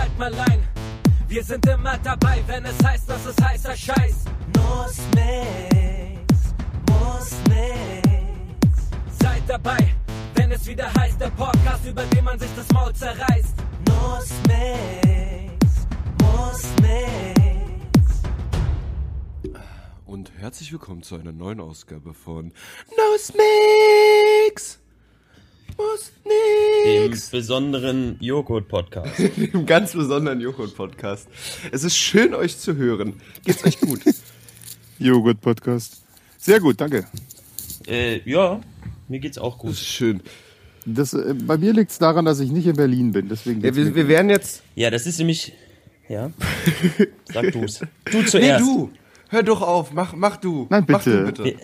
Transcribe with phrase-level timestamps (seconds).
[0.00, 0.66] halt mal ein.
[1.28, 4.24] Wir sind immer dabei, wenn es heißt, dass es heißer Scheiß.
[4.56, 6.54] Muss nix,
[6.88, 8.68] muss nix.
[9.20, 9.94] Seid dabei,
[10.34, 13.54] wenn es wieder heißt, der Podcast, über den man sich das Maul zerreißt.
[13.88, 15.86] Muss nix,
[16.22, 18.22] muss nix.
[20.06, 22.52] Und herzlich willkommen zu einer neuen Ausgabe von
[22.96, 23.16] No
[25.76, 26.12] Muss
[26.84, 27.30] Dem nix!
[27.30, 29.18] besonderen Joghurt-Podcast.
[29.36, 31.28] Dem ganz besonderen Joghurt-Podcast.
[31.72, 33.14] Es ist schön, euch zu hören.
[33.44, 34.00] Geht's euch gut?
[34.98, 36.02] Joghurt-Podcast.
[36.38, 37.06] Sehr gut, danke.
[37.86, 38.60] äh, ja,
[39.08, 39.70] mir geht's auch Das gut.
[39.72, 40.20] ist schön.
[40.86, 43.28] Das, äh, bei mir liegt es daran, dass ich nicht in Berlin bin.
[43.28, 44.62] Deswegen Ja, wir, wir werden jetzt.
[44.74, 45.52] Ja, das ist nämlich.
[46.08, 46.30] Ja.
[47.32, 47.80] Sag du's.
[48.10, 48.64] Du Nee, zuerst.
[48.64, 48.90] du!
[49.28, 50.66] Hör doch auf, mach, mach du.
[50.70, 51.18] Nein, Mach bitte.
[51.20, 51.44] du bitte.
[51.44, 51.54] Wir,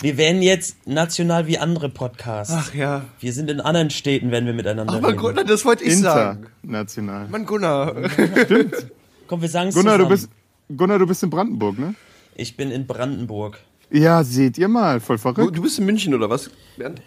[0.00, 2.54] wir werden jetzt national wie andere Podcasts.
[2.56, 3.04] Ach ja.
[3.20, 5.18] Wir sind in anderen Städten, wenn wir miteinander Aber reden.
[5.18, 6.46] Gunnar, das wollte ich sagen.
[6.62, 7.28] international.
[7.28, 7.94] Mann, Gunnar.
[9.26, 9.98] Komm, wir sagen Gunnar, zusammen.
[9.98, 10.28] du bist,
[10.74, 11.94] Gunnar, du bist in Brandenburg, ne?
[12.34, 13.58] Ich bin in Brandenburg.
[13.90, 15.56] Ja, seht ihr mal, voll verrückt.
[15.56, 16.50] du bist in München oder was?
[16.76, 17.02] Bernd?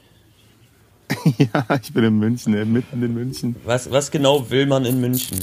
[1.37, 3.55] ja, ich bin in München, äh, mitten in München.
[3.65, 5.39] Was, was genau will man in München?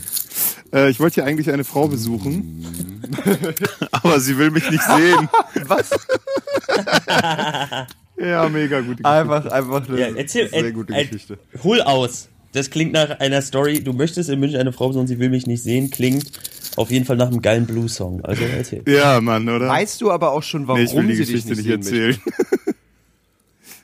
[0.72, 2.64] Äh, ich wollte hier eigentlich eine Frau besuchen.
[3.90, 5.28] Aber sie will mich nicht sehen.
[5.66, 5.90] Was?
[8.22, 9.08] Ja, mega gute Geschichte.
[9.08, 10.50] Einfach, einfach eine Ja, erzähl.
[10.50, 11.38] sehr äh, gute äh, Geschichte.
[11.64, 12.28] Hol aus.
[12.52, 13.82] Das klingt nach einer Story.
[13.82, 15.91] Du möchtest in München eine Frau besuchen, sie will mich nicht sehen.
[15.91, 16.30] Klingt
[16.76, 18.22] auf jeden Fall nach einem geilen Blues-Song.
[18.22, 18.82] Also erzähl.
[18.86, 19.68] Ja, Mann, oder?
[19.68, 21.84] Weißt du aber auch schon, warum nee, ich will die sie dich Geschichte nicht nicht
[21.84, 22.74] sehen erzählen.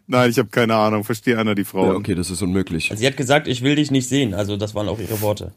[0.06, 1.02] Nein, ich habe keine Ahnung.
[1.04, 1.86] Verstehe einer die Frau.
[1.86, 2.90] Ja, okay, das ist unmöglich.
[2.90, 4.34] Also sie hat gesagt, ich will dich nicht sehen.
[4.34, 5.52] Also das waren auch ihre Worte.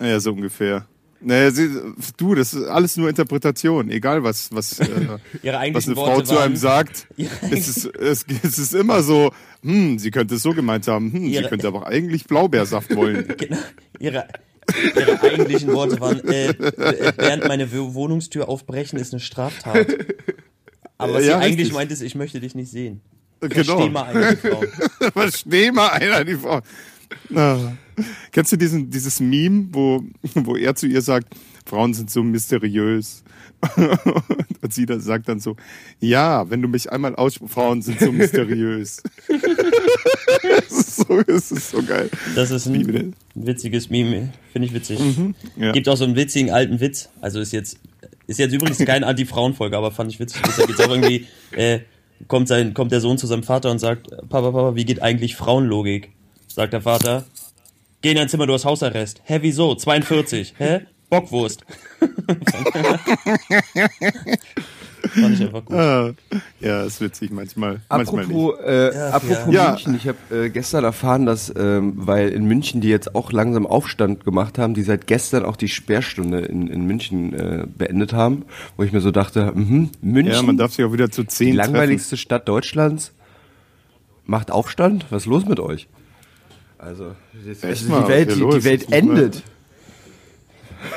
[0.00, 0.86] Ja, so ungefähr.
[1.22, 1.68] Naja, sie,
[2.16, 3.90] du, das ist alles nur Interpretation.
[3.90, 4.86] Egal, was, was, äh,
[5.74, 7.06] was eine Frau Worte zu waren, einem sagt.
[7.50, 9.30] Es ist, es, es ist immer so,
[9.62, 13.28] hm, sie könnte es so gemeint haben, hm, sie Ihre- könnte aber eigentlich Blaubeersaft wollen.
[13.36, 13.58] Genau,
[13.98, 14.28] ihre,
[14.96, 19.86] ihre eigentlichen Worte waren, äh, äh, während meine Wo- Wohnungstür aufbrechen ist eine Straftat.
[20.96, 23.02] Aber was Ja, sie eigentlich meint ist, ich möchte dich nicht sehen.
[23.40, 23.52] Genau.
[23.78, 24.62] Versteh mal eine Frau.
[25.12, 26.60] Versteh mal einer die Frau.
[27.34, 27.72] Ah.
[28.32, 30.02] Kennst du diesen, dieses Meme, wo,
[30.34, 31.34] wo er zu ihr sagt,
[31.66, 33.22] Frauen sind so mysteriös.
[34.62, 35.56] Und sie dann sagt dann so,
[36.00, 39.02] ja, wenn du mich einmal aussprichst, Frauen sind so mysteriös.
[39.28, 42.10] das, ist so, das ist so geil.
[42.34, 44.98] Das ist ein witziges Meme, finde ich witzig.
[45.56, 45.72] Ja.
[45.72, 47.10] Gibt auch so einen witzigen alten Witz.
[47.20, 47.78] Also ist jetzt
[48.26, 50.42] ist jetzt übrigens keine Anti-Frauen-Folge, aber fand ich witzig.
[50.56, 51.80] Da geht's auch irgendwie, äh,
[52.28, 55.34] kommt sein kommt der Sohn zu seinem Vater und sagt, Papa, Papa, wie geht eigentlich
[55.36, 56.10] Frauenlogik?
[56.52, 57.24] Sagt der Vater,
[58.02, 59.20] geh in dein Zimmer, du hast Hausarrest.
[59.24, 59.74] Hä, wieso?
[59.76, 60.54] 42.
[60.58, 60.80] Hä?
[61.08, 61.64] Bockwurst.
[65.14, 65.76] fand ich einfach gut.
[65.76, 66.12] Ah,
[66.60, 67.80] ja, ist witzig manchmal.
[67.88, 69.70] Apropos, äh, apropos Ja.
[69.70, 73.66] München, ich habe äh, gestern erfahren, dass, ähm, weil in München die jetzt auch langsam
[73.66, 78.44] Aufstand gemacht haben, die seit gestern auch die Sperrstunde in, in München äh, beendet haben,
[78.76, 81.28] wo ich mir so dachte, mhm, München, Ja, man darf sich auch wieder zu die
[81.28, 81.72] zehn treffen.
[81.72, 83.12] langweiligste Stadt Deutschlands,
[84.26, 85.06] macht Aufstand?
[85.10, 85.88] Was ist los mit euch?
[86.82, 87.14] Also,
[87.46, 89.42] Echt also mal, die Welt, die, hier die Welt endet.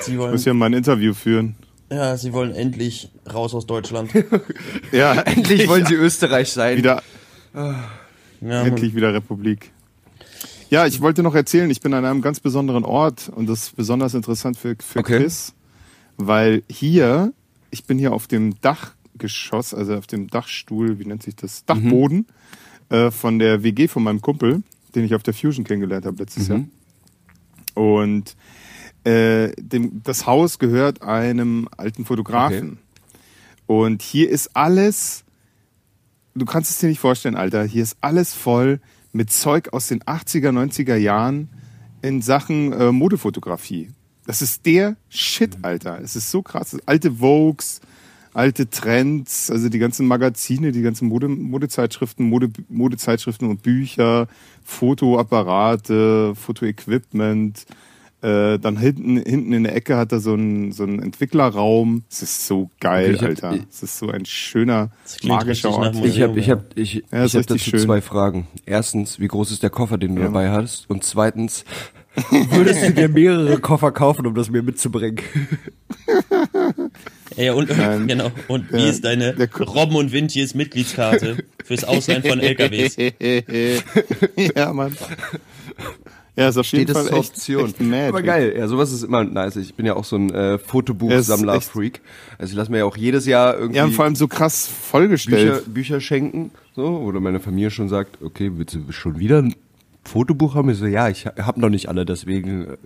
[0.02, 1.56] Sie Ich muss wollen, ja mal ein Interview führen.
[1.92, 4.12] ja, sie wollen endlich raus aus Deutschland.
[4.94, 6.78] Ja, Endlich wollen sie Österreich sein.
[6.78, 7.02] wieder,
[7.54, 9.72] Ja, endlich wieder Republik.
[10.70, 13.76] Ja, ich wollte noch erzählen, ich bin an einem ganz besonderen Ort und das ist
[13.76, 15.20] besonders interessant für, für Okay.
[15.20, 15.54] Chris,
[16.18, 17.34] weil hier,
[17.72, 21.66] ich bin hier auf dem Dachgeschoss, also auf dem Dachstuhl, wie nennt sich das?
[21.66, 22.26] Dachboden
[22.90, 24.64] äh, von der WG von meinem Kumpel,
[24.96, 26.64] den ich auf der Fusion kennengelernt habe letztes Jahr.
[27.74, 28.36] Und
[29.04, 32.80] äh, dem, das Haus gehört einem alten Fotografen.
[33.66, 35.24] Und hier ist alles,
[36.36, 38.80] du kannst es dir nicht vorstellen, Alter, hier ist alles voll
[39.12, 41.50] mit Zeug aus den 80er, 90er Jahren
[42.02, 43.92] in Sachen äh, Modefotografie.
[44.26, 46.00] Das ist der Shit, Alter.
[46.02, 46.78] Es ist so krass.
[46.86, 47.82] Alte Vogues,
[48.34, 54.28] alte Trends, also die ganzen Magazine, die ganzen Mode, Modezeitschriften, Mode, Modezeitschriften und Bücher,
[54.64, 57.66] Fotoapparate, Fotoequipment.
[58.22, 62.04] Äh, dann hinten, hinten in der Ecke hat er so einen, so einen Entwicklerraum.
[62.10, 63.60] Es ist so geil, Okay, Alter.
[63.70, 64.92] Es ist so ein schöner,
[65.24, 65.96] magischer Ort.
[66.06, 67.80] Ich habe ich hab, ich, Ja, ich hab dazu schön.
[67.82, 68.48] zwei Fragen.
[68.66, 70.28] Erstens, wie groß ist der Koffer, den du Ja.
[70.30, 70.90] dabei hast?
[70.90, 71.66] Und zweitens,
[72.52, 75.20] würdest du dir mehrere Koffer kaufen, um das mir mitzubringen?
[77.36, 78.08] Ja, und, Nein.
[78.08, 78.32] genau.
[78.48, 82.96] Und wie ist deine Robben und Windjes Mitgliedskarte fürs Ausleihen von LKWs?
[84.56, 84.96] ja, Mann.
[86.36, 87.66] Ja, ist auf Steht jeden das Fall echt, Option.
[87.66, 88.08] echt mad.
[88.10, 89.56] Aber geil, ja, sowas ist immer nice.
[89.56, 92.02] Ich bin ja auch so ein äh, Fotobuchsammler-Freak.
[92.38, 94.68] Also ich lasse mir ja auch jedes Jahr irgendwie Ja, und vor allem so krass
[94.68, 95.74] Bücher, vollgestellt.
[95.74, 96.52] Bücher schenken.
[96.76, 99.56] So, oder meine Familie schon sagt, okay, willst du schon wieder ein
[100.04, 100.70] Fotobuch haben?
[100.70, 102.78] Ich so, ja, ich habe noch nicht alle, deswegen äh,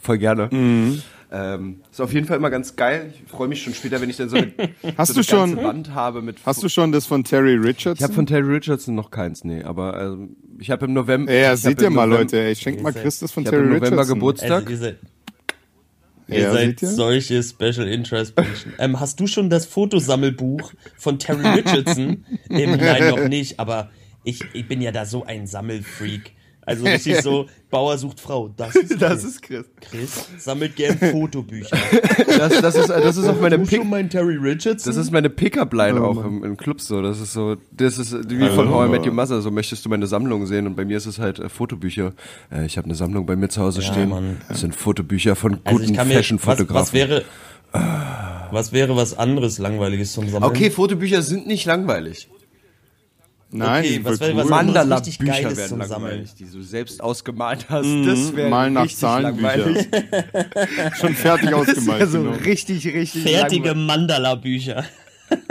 [0.00, 0.48] voll gerne.
[1.30, 3.12] Ähm, ist auf jeden Fall immer ganz geil.
[3.12, 4.50] Ich freue mich schon später, wenn ich dann so eine,
[4.96, 6.38] Hast so du eine ganze schon- Wand habe mit.
[6.46, 7.94] Hast du schon das von Terry Richardson?
[7.96, 11.30] ich habe von Terry Richardson noch keins, nee, aber ähm, ich habe im November.
[11.32, 12.40] ja, ich seht ihr im mal, November- Leute.
[12.40, 14.14] ey, Ich schenk mal Chris das von Ich habe Terry im November Richardson.
[14.16, 14.66] Geburtstag.
[14.70, 14.86] Also,
[16.28, 18.72] ihr Ja, seid solche Special Interest Menschen.
[18.78, 22.24] ähm, hast du schon das Fotosammelbuch von Terry Richardson?
[22.50, 23.90] ähm, nein, noch nicht, aber
[24.24, 26.32] ich, ich bin ja da so ein Sammelfreak.
[26.68, 28.48] Also richtig so, Bauer sucht Frau.
[28.56, 29.24] Das ist Das Chris.
[29.24, 29.64] ist Chris.
[29.80, 31.76] Chris sammelt gern Fotobücher.
[32.38, 33.84] Das, das ist, das ist auch meine Pick.
[33.84, 34.90] mein Terry Richardson?
[34.92, 37.02] Das ist meine Pickup-Line Oh, auch im, im Club so.
[37.02, 39.40] Das ist so, das ist wie von How I Met Your Mother.
[39.40, 42.12] So möchtest du meine Sammlung sehen und bei mir ist es halt äh, Fotobücher.
[42.52, 44.08] Äh, ich habe eine Sammlung bei mir zu Hause Ja, stehen.
[44.10, 44.36] Mann.
[44.48, 46.74] Das sind Fotobücher von also guten mir, was, Fashion-Fotografen.
[46.74, 47.24] was wäre,
[48.50, 50.50] was wäre was anderes Langweiliges zum Sammeln?
[50.50, 52.28] Okay, Fotobücher sind nicht langweilig.
[53.50, 54.52] Nein, Okay, die sind was wäre was cool.
[54.52, 54.74] anderes?
[54.86, 56.28] Mandala-Bücher Geiles werden zum Sammeln.
[56.38, 57.86] die du selbst ausgemalt hast.
[58.04, 59.56] Das wäre Mal nach richtig Zahlenbücher.
[59.56, 59.88] langweilig.
[61.00, 62.00] Schon fertig Das ausgemalt.
[62.00, 62.36] wäre so genau.
[62.44, 63.74] richtig, richtig Fertige.
[63.74, 64.84] Mandala-Bücher.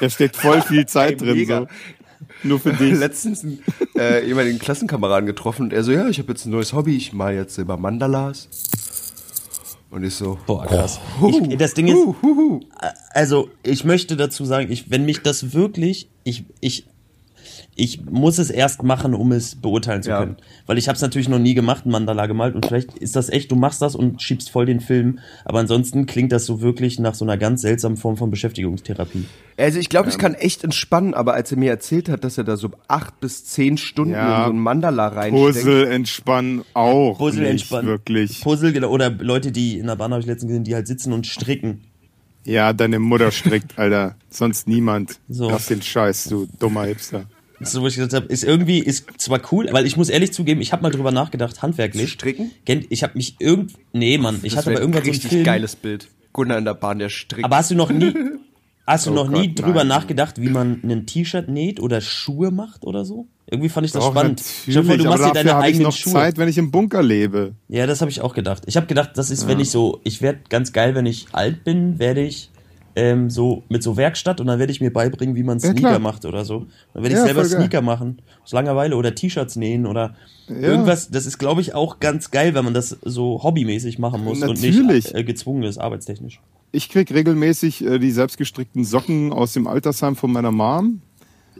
[0.00, 1.36] Da steckt voll viel Zeit Ey, drin.
[1.36, 1.60] mega.
[1.60, 1.66] So.
[2.42, 2.94] Nur für dich.
[2.98, 3.46] Letztens
[3.98, 7.12] äh, jemanden Klassenkameraden getroffen und er so, ja, ich habe jetzt ein neues Hobby, ich
[7.12, 8.48] mal jetzt über Mandalas.
[9.94, 10.98] Und ich so, Boah, krass.
[11.22, 12.60] Oh, Ich, das Ding ist, hu, hu, hu.
[13.10, 16.86] also ich möchte dazu sagen, ich, wenn mich das wirklich, ich, ich,
[17.76, 20.20] ich muss es erst machen, um es beurteilen zu Ja.
[20.20, 20.36] können.
[20.66, 23.28] Weil ich habe es natürlich noch nie gemacht, ein Mandala gemalt und vielleicht ist das
[23.28, 26.98] echt, du machst das und schiebst voll den Film, aber ansonsten klingt das so wirklich
[27.00, 29.24] nach so einer ganz seltsamen Form von Beschäftigungstherapie.
[29.56, 32.44] Also ich glaube, es kann echt entspannen, aber als er mir erzählt hat, dass er
[32.44, 34.38] da so acht bis zehn Stunden Ja.
[34.38, 35.44] in so ein Mandala reinsteckt.
[35.64, 37.18] Puzzle entspannen auch.
[37.18, 37.86] Puzzle nicht entspannen.
[37.88, 38.40] Wirklich.
[38.40, 41.12] Puzzle genau, oder Leute, die in der Bahn habe ich letztens gesehen, die halt sitzen
[41.12, 41.80] und stricken.
[42.44, 44.16] Ja, deine Mutter strickt, Alter.
[44.28, 45.18] Sonst niemand.
[45.28, 45.48] So.
[45.48, 47.24] Lass den Scheiß, du dummer Hipster.
[47.60, 50.60] So, wo ich gesagt habe, ist irgendwie, ist zwar cool, weil ich muss ehrlich zugeben,
[50.60, 52.10] ich habe mal drüber nachgedacht, handwerklich.
[52.10, 52.50] Stricken?
[52.90, 55.44] Ich habe mich irgend, nee, Mann, ich Das hatte aber irgendwann so einen richtig Film.
[55.44, 56.08] geiles Bild.
[56.32, 57.44] Gunnar in der Bahn, der strickt.
[57.44, 58.12] Aber hast du noch nie,
[58.86, 59.88] hast du Oh noch nie Gott, drüber nein.
[59.88, 63.28] nachgedacht, wie man ein T-Shirt näht oder Schuhe macht oder so?
[63.46, 64.40] Irgendwie fand ich das Doch, spannend.
[64.40, 66.12] Vor, natürlich, du machst dir deine habe ich eigenen noch Schuhe.
[66.14, 67.52] Zeit, wenn ich im Bunker lebe.
[67.68, 68.64] Ja, das habe ich auch gedacht.
[68.66, 71.62] Ich habe gedacht, das ist, wenn ich so, ich werde ganz geil, wenn ich alt
[71.62, 72.50] bin, werde ich
[72.96, 75.88] ähm, so mit so Werkstatt und dann werde ich mir beibringen, wie man Ja, Sneaker
[75.88, 75.98] klar.
[75.98, 76.66] macht oder so.
[76.92, 77.50] Dann werde ich Ja, selber geil.
[77.50, 80.14] Sneaker machen, aus Langeweile oder T-Shirts nähen oder
[80.48, 81.10] irgendwas.
[81.10, 84.48] Das ist, glaube ich, auch ganz geil, wenn man das so hobbymäßig machen muss und
[84.48, 84.80] Natürlich.
[84.86, 86.40] nicht äh, gezwungen ist, arbeitstechnisch.
[86.72, 91.00] Ich krieg regelmäßig äh, die selbstgestrickten Socken aus dem Altersheim von meiner Mom.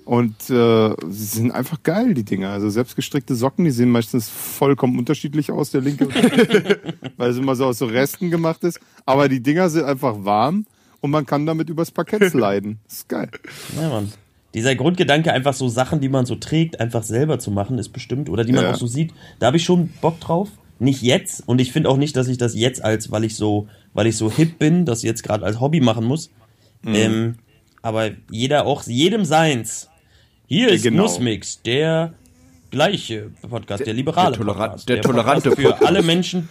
[0.04, 2.50] Und äh, sie sind einfach geil, die Dinger.
[2.50, 6.14] Also selbstgestrickte Socken, die sehen meistens vollkommen unterschiedlich aus, der linke, und
[7.16, 8.78] weil es immer so aus so Resten gemacht ist.
[9.06, 10.66] Aber die Dinger sind einfach warm
[11.04, 12.78] und man kann damit übers Parkett sliden.
[12.84, 13.28] Das ist geil.
[13.78, 14.10] Ja, Mann.
[14.54, 18.30] Dieser Grundgedanke, einfach so Sachen, die man so trägt, einfach selber zu machen, ist bestimmt,
[18.30, 18.70] oder die man Ja.
[18.70, 20.48] auch so sieht, da habe ich schon Bock drauf.
[20.78, 23.68] Nicht jetzt, und ich finde auch nicht, dass ich das jetzt als, weil ich so,
[23.92, 26.30] weil ich so hip bin, das jetzt gerade als Hobby machen muss.
[26.82, 26.94] Mhm.
[26.94, 27.34] Ähm,
[27.82, 29.90] aber jeder auch, jedem seins.
[30.46, 31.02] Hier ist Genau.
[31.02, 32.14] Nussmix, der
[32.70, 34.88] gleiche Podcast, der, liberale der toleran- Podcast.
[34.88, 35.86] der tolerante Podcast für Podcast.
[35.88, 36.48] alle Menschen,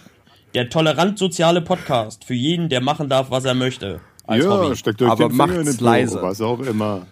[0.54, 4.00] der tolerant soziale Podcast, für jeden, der machen darf, was er möchte.
[4.26, 4.76] Als ja, Hobby.
[4.76, 6.22] steckt euch Aber den Finger in macht's den Po, leise.
[6.22, 7.06] was auch immer.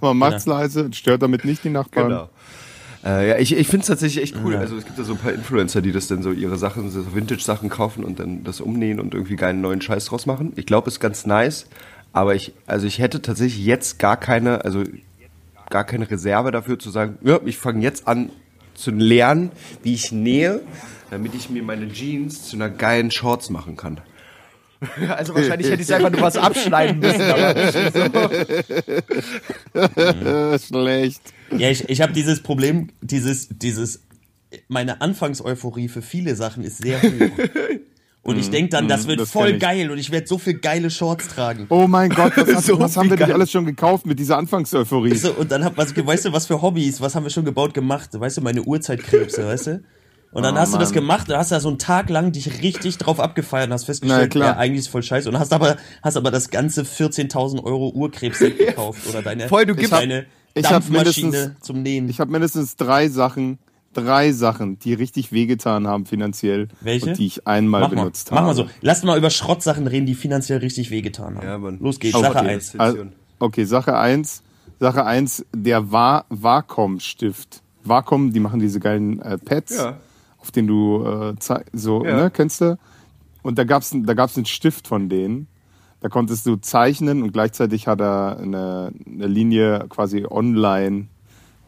[0.00, 2.08] Man macht's leise, stört damit nicht die Nachbarn.
[2.08, 2.28] Genau.
[3.04, 4.54] Äh, ja, ich, ich finde es tatsächlich echt cool.
[4.56, 7.14] Also es gibt ja so ein paar Influencer, die das dann so ihre Sachen, so
[7.14, 10.52] Vintage-Sachen kaufen und dann das umnähen und irgendwie geilen neuen Scheiß draus machen.
[10.56, 11.66] Ich glaube, ist ganz nice.
[12.12, 14.84] Aber ich, also ich hätte tatsächlich jetzt gar keine, also
[15.68, 18.30] gar keine Reserve dafür zu sagen, ja, ich fange jetzt an
[18.74, 19.50] zu lernen,
[19.82, 20.60] wie ich nähe,
[21.10, 24.00] damit ich mir meine Jeans zu einer geilen Shorts machen kann.
[25.08, 27.22] Also wahrscheinlich hätte ich einfach nur was abschneiden müssen.
[27.22, 27.56] Aber
[29.74, 31.22] Äh, schlecht.
[31.56, 34.02] Ja, ich, ich habe dieses Problem, dieses, dieses,
[34.68, 37.08] meine Anfangseuphorie für viele Sachen ist sehr hoch.
[38.24, 40.90] Und ich denk dann, das wird das voll geil und ich werde so viel geile
[40.90, 41.66] Shorts tragen.
[41.70, 43.32] Oh mein Gott, was, hast, So was haben wir nicht geil.
[43.32, 45.16] alles schon gekauft mit dieser Anfangseuphorie?
[45.16, 47.74] So, und dann hab, was, weißt du, was für Hobbys, was haben wir schon gebaut,
[47.74, 48.10] gemacht?
[48.12, 49.82] Weißt du, meine Urzeitkrebse, weißt du?
[50.32, 50.94] Und dann Oh, hast du das Mann.
[50.94, 53.82] gemacht, da hast du da so einen Tag lang dich richtig drauf abgefeiert und hast
[53.82, 54.48] Na, festgestellt, klar.
[54.52, 55.28] ja, eigentlich ist voll scheiße.
[55.28, 59.74] Und hast aber, hast aber das ganze 14.000 Euro Urkrebsset gekauft oder deine, Voll, du
[59.74, 60.24] gibst- deine
[60.54, 62.08] Ich hab Dampfmaschine zum Nähen.
[62.08, 63.58] Ich habe mindestens drei Sachen,
[63.92, 67.10] drei Sachen, die richtig wehgetan haben finanziell Welche?
[67.10, 68.46] und die ich einmal Mach mal, benutzt mach habe.
[68.48, 68.66] mal so.
[68.80, 71.46] Lass mal über Schrottsachen reden, die finanziell richtig wehgetan haben.
[71.46, 71.78] Ja, Mann.
[71.78, 72.48] Los geht's, Oh, Sache okay.
[72.48, 72.74] eins.
[72.78, 73.04] Also,
[73.38, 74.42] okay, Sache eins,
[74.80, 77.60] Sache eins, der Va Wacom-Stift.
[77.84, 79.96] Wacom, die machen diese geilen äh, Pads, Ja.
[80.42, 81.34] Auf denen du äh,
[81.72, 82.16] so, Ja.
[82.16, 82.76] ne, kennst du?
[83.42, 85.46] Und da gab's da gab's einen Stift von denen.
[86.00, 91.06] Da konntest du zeichnen und gleichzeitig hat er eine, eine Linie quasi online,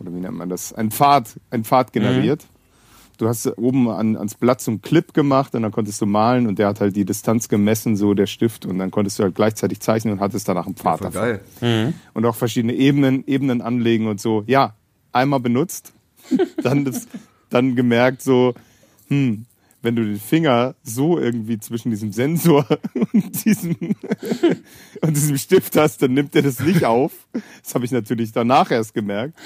[0.00, 2.42] oder wie nennt man das, ein Pfad, ein Pfad generiert.
[2.42, 3.14] Mhm.
[3.18, 6.48] du hast oben an, ans Blatt so einen Clip gemacht und dann konntest du malen
[6.48, 9.36] und der hat halt die Distanz gemessen, so der Stift und dann konntest du halt
[9.36, 11.12] gleichzeitig zeichnen und hattest danach einen Pfad davon.
[11.60, 11.94] geil.
[12.12, 14.42] Und auch verschiedene Ebenen, Ebenen anlegen und so.
[14.48, 14.74] Ja,
[15.12, 15.92] einmal benutzt,
[16.64, 17.06] dann, das,
[17.54, 18.54] dann gemerkt so,
[19.08, 19.46] hm,
[19.80, 22.66] wenn du den Finger so irgendwie zwischen diesem Sensor
[23.12, 23.76] und diesem,
[25.02, 27.12] und diesem Stift hast, dann nimmt er das nicht auf.
[27.62, 29.38] Das habe ich natürlich danach erst gemerkt.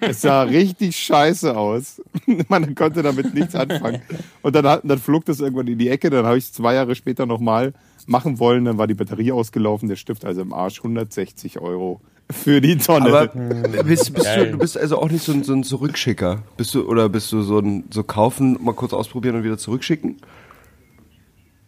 [0.00, 2.02] Es sah richtig scheiße aus.
[2.48, 4.02] Man konnte damit nichts anfangen.
[4.40, 6.10] Und dann, dann flog das irgendwann in die Ecke.
[6.10, 7.74] Dann habe ich es zwei Jahre später nochmal
[8.06, 8.64] machen wollen.
[8.64, 10.78] Dann war die Batterie ausgelaufen, der Stift also im Arsch.
[10.78, 12.00] 160 Euro
[12.32, 13.06] für die Tonne.
[13.08, 13.26] Aber
[13.84, 16.42] bist, bist du, du bist also auch nicht so ein, so ein Zurückschicker.
[16.56, 20.16] Bist du, oder bist du so ein so kaufen, mal kurz ausprobieren und wieder zurückschicken?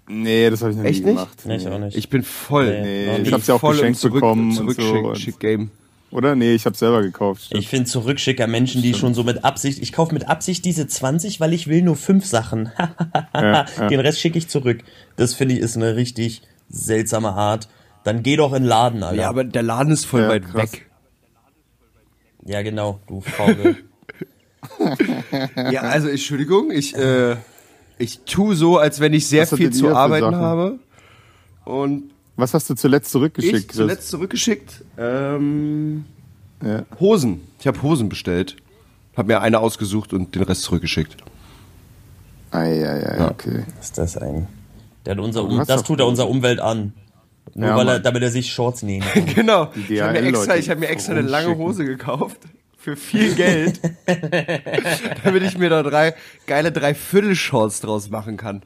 [0.07, 1.17] nee, das habe ich noch Echt nie nicht?
[1.17, 1.39] gemacht.
[1.47, 1.97] Nee, ich auch nicht.
[1.97, 2.67] Ich bin voll.
[2.67, 4.63] Nee, Nee, ich ich hab's ja auch geschenkt Zurück- bekommen und so.
[4.65, 5.71] Und, Zurückschick-Game.
[6.11, 6.35] oder?
[6.37, 7.49] Nee, ich habe selber gekauft.
[7.55, 11.41] Ich finde zurückschicker Menschen, die schon so mit Absicht, ich kaufe mit Absicht diese 20,
[11.41, 12.71] weil ich will nur fünf Sachen.
[13.35, 13.89] Ja, ja.
[13.89, 14.81] Den Rest schicke ich zurück.
[15.17, 17.69] Das finde ich ist eine richtig seltsame Art.
[18.05, 19.21] Dann geh doch in den Laden, Alter.
[19.23, 20.73] Ja, aber der Laden ist voll Ja, weit krass.
[20.73, 20.91] weg.
[22.47, 23.77] Ja, genau, du Faule.
[25.71, 27.37] Ja, also Entschuldigung, ich, äh,
[27.99, 30.37] ich tue so, als wenn ich sehr Was viel zu arbeiten Sachen?
[30.37, 30.79] habe.
[31.65, 34.83] Und Was hast du zuletzt zurückgeschickt, ich zuletzt zurückgeschickt.
[34.99, 36.05] Ähm,
[36.63, 36.85] Ja.
[36.99, 37.43] Hosen.
[37.61, 38.57] Ich habe Hosen bestellt.
[39.17, 41.17] Hab mir eine ausgesucht und den Rest zurückgeschickt.
[42.51, 43.31] Ei, ei, ei, Ja.
[43.31, 43.65] okay.
[43.77, 44.47] Was ist das ein?
[45.05, 46.95] Der hat unser, um, das tut er unserer Umwelt an.
[47.55, 49.27] Nur Ja, weil er, damit er sich Shorts nähen kann.
[49.27, 49.71] Genau.
[49.89, 51.57] Ich habe mir extra, ich hab mir extra eine lange.
[51.57, 52.39] Hose gekauft.
[52.77, 53.81] Für viel Geld.
[55.25, 56.15] damit ich mir da drei
[56.47, 58.63] geile Dreiviertel-Shorts draus machen kann.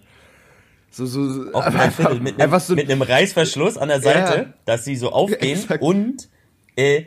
[0.90, 4.00] So, so, so Auf ein Viertel, mit, einem, einfach so mit einem Reißverschluss an der
[4.00, 4.45] Seite, Ja.
[4.64, 5.83] dass sie so aufgehen Exakt.
[5.83, 6.28] und
[6.76, 7.02] äh,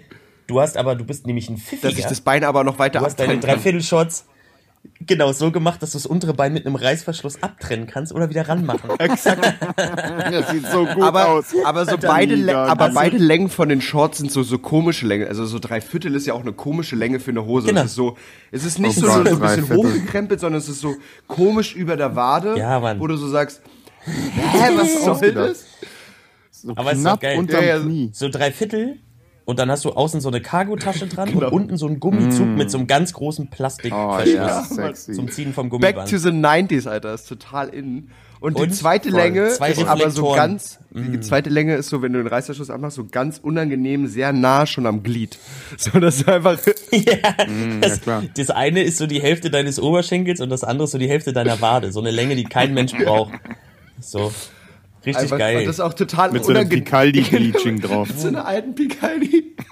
[0.47, 2.07] du hast aber, du bist nämlich ein dass ich Pfiffiger.
[2.09, 3.39] das Bein aber noch weiter Du hast deine.
[3.39, 4.25] Dreiviertel-Shots
[5.01, 8.47] genau so gemacht, dass du das untere Bein mit einem Reißverschluss abtrennen kannst oder wieder
[8.47, 8.89] ranmachen.
[8.99, 11.45] Das sieht so gut aber, aus.
[11.65, 12.93] aber so beide, Lä- Mega aber geil.
[12.95, 15.27] beide Längen von den Shorts sind so, so komische Längen.
[15.27, 17.67] Also so drei Viertel ist ja auch eine komische Länge für eine Hose.
[17.67, 17.81] Genau.
[17.81, 18.17] Es ist so,
[18.51, 19.77] es ist nicht Oh so, Gott, so ein bisschen Viertel.
[19.77, 20.95] hochgekrempelt, sondern es ist so
[21.27, 22.99] komisch über der Wade, Ja, Mann.
[22.99, 23.61] wo du so sagst,
[24.05, 25.65] hä, was soll das?
[26.51, 27.37] So Aber es ist knapp geil.
[27.39, 27.79] unterm Ja, ja.
[27.79, 28.09] Knie.
[28.13, 28.99] So drei Viertel
[29.45, 31.47] und dann hast du außen so eine Cargotasche dran Genau.
[31.47, 35.13] und unten so einen Gummizug mit so einem ganz großen Plastikverschluss Oh ja, sexy.
[35.13, 36.09] zum Ziehen vom Back Gummiband.
[36.09, 38.09] to the 90s, Alter, ist total in.
[38.39, 39.19] Und, die Und zweite voll.
[39.19, 42.71] Länge Zwei ist aber so ganz, die zweite Länge ist so, wenn du den Reißverschluss
[42.71, 45.37] anmachst, so ganz unangenehm, sehr nah schon am Glied.
[45.77, 46.57] So, das ist einfach,
[47.81, 48.23] das, klar.
[48.35, 51.33] das eine ist so die Hälfte deines Oberschenkels und das andere ist so die Hälfte
[51.33, 51.91] deiner Wade.
[51.91, 53.33] So eine Länge, die kein Mensch braucht.
[53.99, 54.31] So.
[55.05, 55.57] Richtig einfach geil.
[55.57, 56.69] und das ist auch total Mit so einem.
[56.69, 58.07] Picaldi-Bleaching drauf.
[58.07, 59.55] Mit so einer alten Picaldi.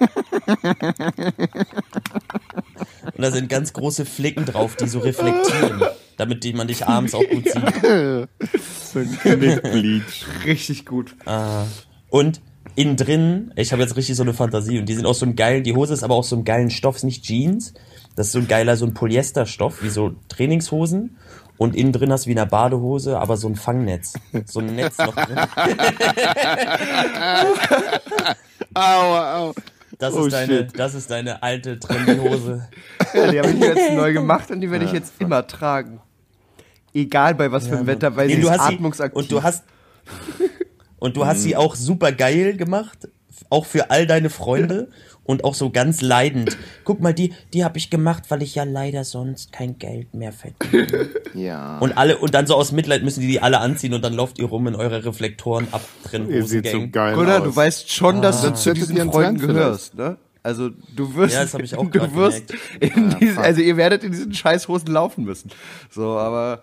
[3.16, 5.82] Und da sind ganz große Flicken drauf, die so reflektieren,
[6.16, 8.28] damit die man dich abends auch gut sieht.
[8.92, 10.04] So ein.
[10.44, 11.16] Richtig gut.
[12.08, 12.40] Und
[12.76, 15.36] innen drin, ich habe jetzt richtig so eine Fantasie und die sind auch so ein
[15.36, 17.74] geilen, die Hose ist aber auch so ein geilen Stoff, ist nicht Jeans,
[18.16, 21.16] das ist so ein geiler, so ein Polyesterstoff, wie so Trainingshosen.
[21.60, 24.14] Und innen drin hast du wie in einer Badehose, aber so ein Fangnetz.
[24.46, 25.36] So ein Netz noch drin.
[28.74, 29.54] Aua, au.
[29.98, 30.78] Das Oh, ist deine, shit.
[30.78, 32.66] das ist deine alte trendy Hose.
[33.12, 36.00] Ja, die habe ich jetzt neu gemacht und die werde ich jetzt immer tragen.
[36.94, 39.16] Egal bei was für einem Wetter, weil Nee, sie du ist hast sie, atmungsaktiv.
[39.18, 39.64] und du hast
[40.98, 43.08] und du hast sie auch super geil gemacht,
[43.50, 44.88] auch für all deine Freunde
[45.30, 46.58] und auch so ganz leidend.
[46.84, 50.32] Guck mal, die die habe ich gemacht, weil ich ja leider sonst kein Geld mehr
[50.32, 51.08] verdiene.
[51.34, 51.78] Ja.
[51.78, 54.38] Und alle und dann so aus Mitleid müssen die die alle anziehen und dann lauft
[54.40, 57.44] ihr rum in eure Reflektoren abtrennen Ihr seht so geil aus.
[57.44, 60.16] du weißt schon, dass du zu diesen Freunden gehörst, ne?
[60.42, 62.96] Also du wirst, Ja, das ich auch du wirst gemerkt.
[62.96, 63.44] in diese, fuck.
[63.44, 65.50] also ihr werdet in diesen Scheißhosen laufen müssen.
[65.90, 66.62] So, aber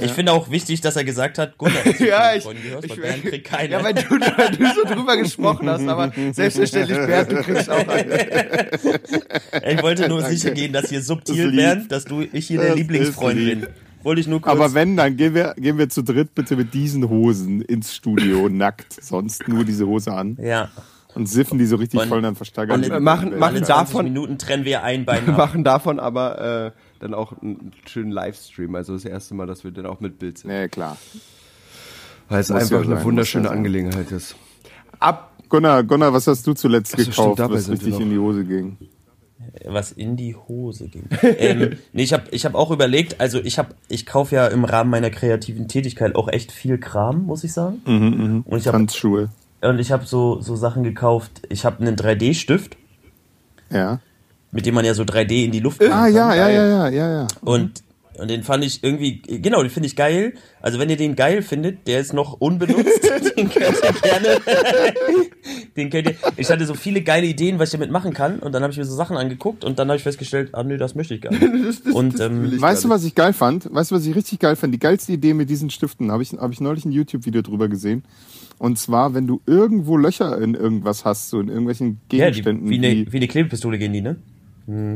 [0.00, 2.90] Ich finde auch wichtig, dass er gesagt hat, Gunnar, du ja, ich, Freunden gehörst, ich
[2.92, 3.70] weil Bernd kriegt keine.
[3.70, 7.88] ja, weil du, weil du so drüber gesprochen hast, aber selbstverständlich Bernd, du kriegst auch
[7.88, 8.68] eine.
[9.72, 11.56] ich wollte nur sicher gehen, dass hier Das subtil lieb.
[11.56, 13.60] Bernd, dass du ich hier der Das Lieblingsfreund ist lieb.
[13.62, 13.68] bin.
[14.04, 14.52] Wollte ich nur kurz.
[14.54, 18.48] Aber wenn, dann gehen wir, gehen wir zu dritt bitte mit diesen Hosen ins Studio,
[18.50, 19.02] nackt.
[19.02, 20.36] Sonst nur diese Hose an.
[20.40, 20.68] ja.
[21.14, 24.38] Und siffen die so richtig Und- voll, dann versteigern und machen- machen davon- 20 Minuten
[24.38, 28.74] trennen wir ein Bein machen davon aber äh, dann auch einen schönen Livestream.
[28.74, 30.50] Also das erste Mal, dass wir dann auch mit Bild sind.
[30.50, 30.96] Nee, klar.
[32.28, 33.58] Weil es Muss einfach ja eine sein, wunderschöne muss ja sein.
[33.58, 34.36] Angelegenheit ist.
[35.00, 38.10] Ab Gunnar, Gunnar, was hast du zuletzt Ach so, stimmt, gekauft, dabei was richtig in
[38.10, 38.76] die Hose ging?
[39.64, 41.04] was in die Hose ging.
[41.22, 44.64] ähm, nee, ich habe ich hab auch überlegt, also ich habe ich kaufe ja im
[44.64, 47.80] Rahmen meiner kreativen Tätigkeit auch echt viel Kram, muss ich sagen.
[47.86, 49.30] Mhm, Und ich habe Tanzschuhe.
[49.62, 51.42] und ich habe so so Sachen gekauft.
[51.48, 52.76] Ich habe einen 3D Stift,
[53.70, 54.00] Ja.
[54.58, 56.14] Mit dem man ja so 3D in die Luft machen Ah, kann.
[56.14, 57.26] ja, ja, ja, ja, ja, ja.
[57.42, 57.84] Und
[58.20, 60.34] Und den fand ich irgendwie, genau, den finde ich geil.
[60.60, 63.04] Also wenn ihr den geil findet, der ist noch unbenutzt,
[63.36, 64.40] den könnt ihr gerne,
[65.76, 68.50] den könnt ihr, ich hatte so viele geile Ideen, was ich damit machen kann und
[68.52, 70.96] dann habe ich mir so Sachen angeguckt und dann habe ich festgestellt, ah nö, das
[70.96, 71.86] möchte ich gar nicht.
[71.94, 73.72] Und ähm, Weißt du, was ich geil fand?
[73.72, 74.74] Weißt du, was ich richtig geil fand?
[74.74, 78.02] Die geilste Idee mit diesen Stiften habe ich, hab ich neulich ein YouTube-Video drüber gesehen.
[78.58, 82.68] Und zwar, wenn du irgendwo Löcher in irgendwas hast, so in irgendwelchen ja, die, Gegenständen.
[82.68, 84.16] wie, eine, wie eine Klebepistole gehen die, ne?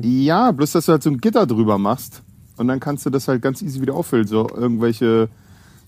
[0.02, 2.22] Ja, bloß dass du halt so ein Gitter drüber machst
[2.58, 4.26] und dann kannst du das halt ganz easy wieder auffüllen.
[4.26, 5.30] So irgendwelche,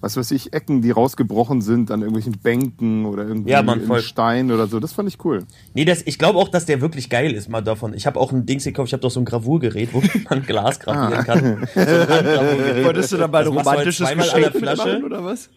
[0.00, 3.86] was weiß ich, Ecken, die rausgebrochen sind an irgendwelchen Bänken oder irgendwie Ja, Mann, in
[3.86, 4.00] voll.
[4.00, 4.80] Stein oder so.
[4.80, 5.44] Das fand ich cool.
[5.74, 7.92] Nee, das, ich glaube auch, dass der wirklich geil ist, mal davon.
[7.92, 10.80] Ich habe auch ein Dings gekauft, ich habe doch so ein Gravurgerät, wo man Glas
[10.80, 11.38] gravieren kann.
[11.74, 12.84] So ein Handgravurgerät.
[12.86, 14.84] Wolltest du dabei ein Das machst du halt romantisches Geschenk Flasche.
[14.84, 15.50] mitmachen, oder was?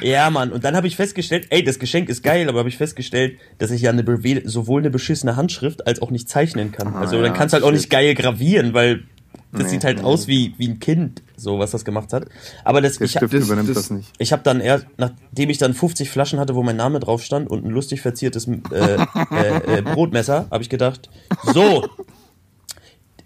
[0.00, 0.52] Ja, Mann.
[0.52, 3.70] Und dann habe ich festgestellt, ey, das Geschenk ist geil, aber habe ich festgestellt, dass
[3.70, 4.04] ich ja eine,
[4.44, 6.94] sowohl eine beschissene Handschrift als auch nicht zeichnen kann.
[6.94, 9.04] Also ja, dann kannst du halt auch nicht geil gravieren, weil
[9.52, 10.04] das Nee, sieht halt nee.
[10.04, 12.26] aus wie, wie ein Kind, so was das gemacht hat.
[12.64, 14.12] Aber das, Der ich, Stift das- übernimmt das- das, nicht.
[14.18, 17.48] ich habe dann eher, nachdem ich dann 50 Flaschen hatte, wo mein Name drauf stand
[17.50, 21.08] und ein lustig verziertes äh, äh, äh, Brotmesser, habe ich gedacht,
[21.54, 21.88] so,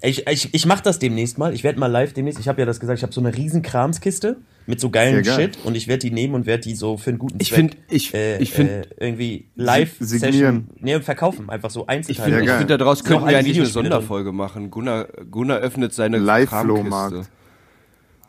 [0.01, 1.55] ich, ich, ich mache das demnächst mal.
[1.55, 2.41] Ich werde mal live demnächst.
[2.41, 5.37] Ich habe ja das gesagt, ich habe so eine riesen Kramskiste mit so geilen Ja,
[5.37, 5.51] geil.
[5.55, 7.57] Shit und ich werde die nehmen und werde die so für einen guten Ich Zweck,
[7.59, 10.33] find- ich- äh, ich find- äh, irgendwie live signieren.
[10.33, 12.31] Session, nee, verkaufen, einfach so Ich Einzelteile.
[12.37, 13.73] finde, Ja, ich find, daraus könnten wir eigentlich eine drin.
[13.73, 14.71] Sonderfolge machen.
[14.71, 17.29] Gunnar, Gunnar öffnet seine Live-Flohmarkt.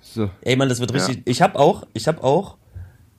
[0.01, 0.29] So.
[0.41, 0.97] Ey, Mann, das wird Ja.
[0.97, 1.21] richtig.
[1.25, 2.57] Ich habe auch, ich habe auch,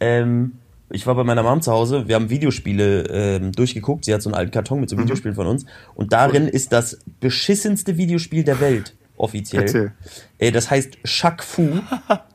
[0.00, 0.52] ähm,
[0.90, 4.04] ich war bei meiner Mom zu Hause, wir haben Videospiele ähm, durchgeguckt.
[4.04, 5.02] Sie hat so einen alten Karton mit so Mhm.
[5.02, 5.66] Videospielen von uns.
[5.94, 9.92] Und darin ist das beschissenste Videospiel der Welt, offiziell.
[10.38, 11.68] Äh, das heißt Shaq Fu.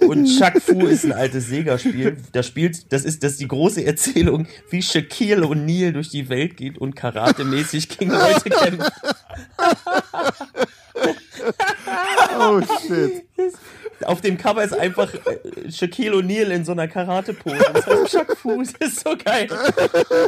[0.00, 2.16] Und Shaq Fu ist ein altes Sega-Spiel.
[2.32, 6.56] Da spielt, das ist, das ist die große Erzählung, wie Shaquille O'Neal durch die Welt
[6.56, 8.92] geht und karatemäßig gegen Leute kämpft.
[12.38, 13.24] Oh shit.
[14.04, 17.64] Auf dem Cover ist einfach äh, Shaquille O'Neal in so einer Karate-Pose.
[17.72, 19.48] Das heißt Shaq Fu, das ist so geil.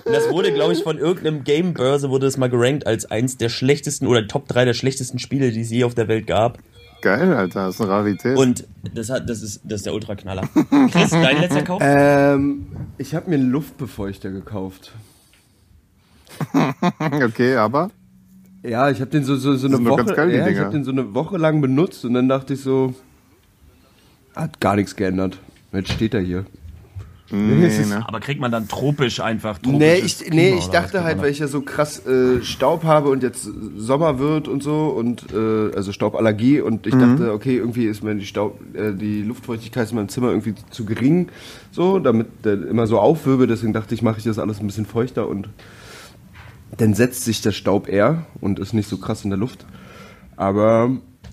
[0.04, 3.50] Und das wurde, glaube ich, von irgendeinem Game-Börse wurde das mal gerankt als eins der
[3.50, 6.58] schlechtesten oder Top 3 der schlechtesten Spiele, die es je auf der Welt gab.
[7.00, 7.66] Geil, Alter.
[7.66, 8.36] Das ist eine Rarität.
[8.36, 10.48] Und das hat, das ist, das ist der Ultraknaller.
[10.90, 11.80] Chris, dein letzter Kauf?
[11.84, 12.66] Ähm,
[12.98, 14.92] ich habe mir einen Luftbefeuchter gekauft.
[17.24, 17.90] okay, aber
[18.62, 20.90] Ja, ich habe den so, so, so eine Woche, geil, ja, ich habe den so
[20.90, 22.94] eine Woche lang benutzt und dann dachte ich so,
[24.34, 25.38] hat gar nichts geändert.
[25.72, 26.46] Jetzt steht er hier.
[27.30, 28.04] Nee, es ist- ne?
[28.08, 31.04] Aber kriegt man dann tropisch einfach Nee, tropisches ich, nee, Klima ich oder was dachte
[31.04, 34.88] halt, weil ich ja so krass äh, Staub habe und jetzt Sommer wird und so
[34.88, 39.22] und äh, also Stauballergie und ich dachte, okay, irgendwie ist mir die Staub, äh, die
[39.22, 41.28] Luftfeuchtigkeit in meinem Zimmer irgendwie zu gering,
[41.70, 43.50] so, damit der immer so aufwirbelt.
[43.50, 45.48] Deswegen dachte ich, mache ich das alles ein bisschen feuchter und
[46.76, 49.64] dann setzt sich der Staub eher und ist nicht so krass in der Luft.
[50.36, 50.90] Aber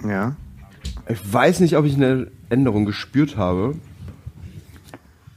[0.08, 0.36] Ja.
[1.08, 3.76] ich weiß nicht, ob ich eine Änderung gespürt habe.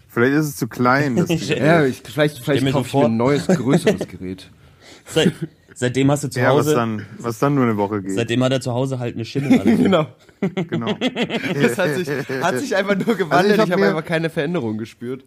[0.08, 1.16] Vielleicht ist es zu klein.
[1.16, 4.50] Das Ich- Ja, ich, vielleicht, vielleicht kaufe ich mir ein neues, größeres Gerät.
[5.10, 5.32] Seit,
[5.74, 8.12] seitdem hast du zu ja, was Hause, dann, was dann nur eine Woche geht.
[8.14, 9.82] seitdem hat er zu Hause halt eine Schimmelallergie.
[9.84, 10.06] Genau.
[10.68, 10.94] Genau.
[11.60, 12.08] Das hat sich,
[12.42, 13.32] hat sich einfach nur gewandelt.
[13.32, 15.24] Also ich ich hab habe mir- einfach keine Veränderung gespürt.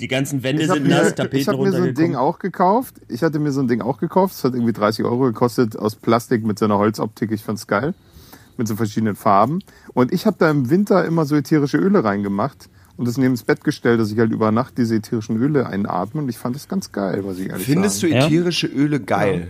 [0.00, 2.14] Die ganzen Wände Ich habe sind nass, mir, ich Tapeten hab mir so ein Ding
[2.16, 2.96] auch gekauft.
[3.08, 4.34] Ich hatte mir so ein Ding auch gekauft.
[4.34, 7.32] Es hat irgendwie 30 Euro gekostet aus Plastik mit so einer Holzoptik.
[7.32, 7.94] Ich fand's geil.
[8.58, 9.60] Mit so verschiedenen Farben.
[9.94, 13.44] Und ich habe da im Winter immer so ätherische Öle reingemacht und das neben das
[13.44, 16.20] Bett gestellt, dass ich halt über Nacht diese ätherischen Öle einatme.
[16.20, 18.12] Und ich fand das ganz geil, was ich ehrlich Findest sagen.
[18.12, 18.26] du Ja?
[18.26, 19.48] ätherische Öle geil?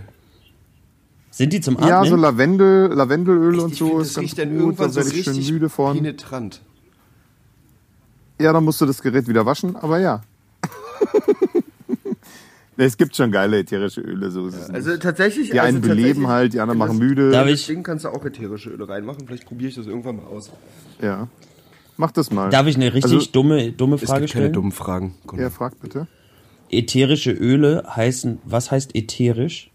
[1.31, 1.83] Sind die zum du?
[1.87, 2.21] Ja, so Atmen?
[2.21, 4.59] Lavendel, Lavendelöl und ich so ist das ganz riecht dann gut.
[4.59, 5.97] irgendwann Da so werde ich schön richtig müde von.
[5.97, 6.61] penetrant.
[8.41, 10.23] Ja, dann musst du das Gerät wieder waschen, aber ja.
[12.77, 14.75] es gibt schon geile ätherische Öle, so ist es nicht.
[14.75, 15.51] Also tatsächlich.
[15.51, 17.31] Die einen also beleben halt, die anderen in machen müde.
[17.31, 19.27] Darf ich- Ding kannst du auch ätherische Öle reinmachen.
[19.27, 20.51] Vielleicht probiere ich das irgendwann mal aus.
[21.01, 21.29] Ja.
[22.01, 22.49] Mach das mal.
[22.49, 24.53] Darf ich eine richtig Also- dumme, dumme Es Frage gibt keine stellen?
[24.55, 25.15] dummen Fragen.
[25.27, 25.45] Gunnar.
[25.47, 26.07] Ja, frag bitte.
[26.71, 29.71] Ätherische Öle heißen, was heißt ätherisch?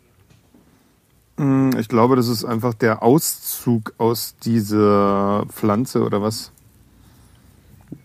[1.38, 6.51] Hm, Ich glaube, das ist einfach der Auszug aus dieser Pflanze oder was?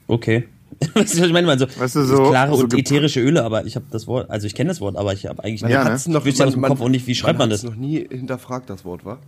[0.07, 0.49] Okay.
[0.95, 1.49] Weißt du, was ich meine?
[1.49, 4.07] Also, Weißt du, es so- ist klare so und ätherische Öle, aber ich habe das
[4.07, 5.91] Wort, also ich kenne das Wort, aber ich habe eigentlich Ja, ne?
[5.91, 7.71] Hat's noch, wüsste aus dem Kopf auch nicht, wie schreibt man hat's das?
[7.71, 9.19] noch nie hinterfragt, das Wort, war?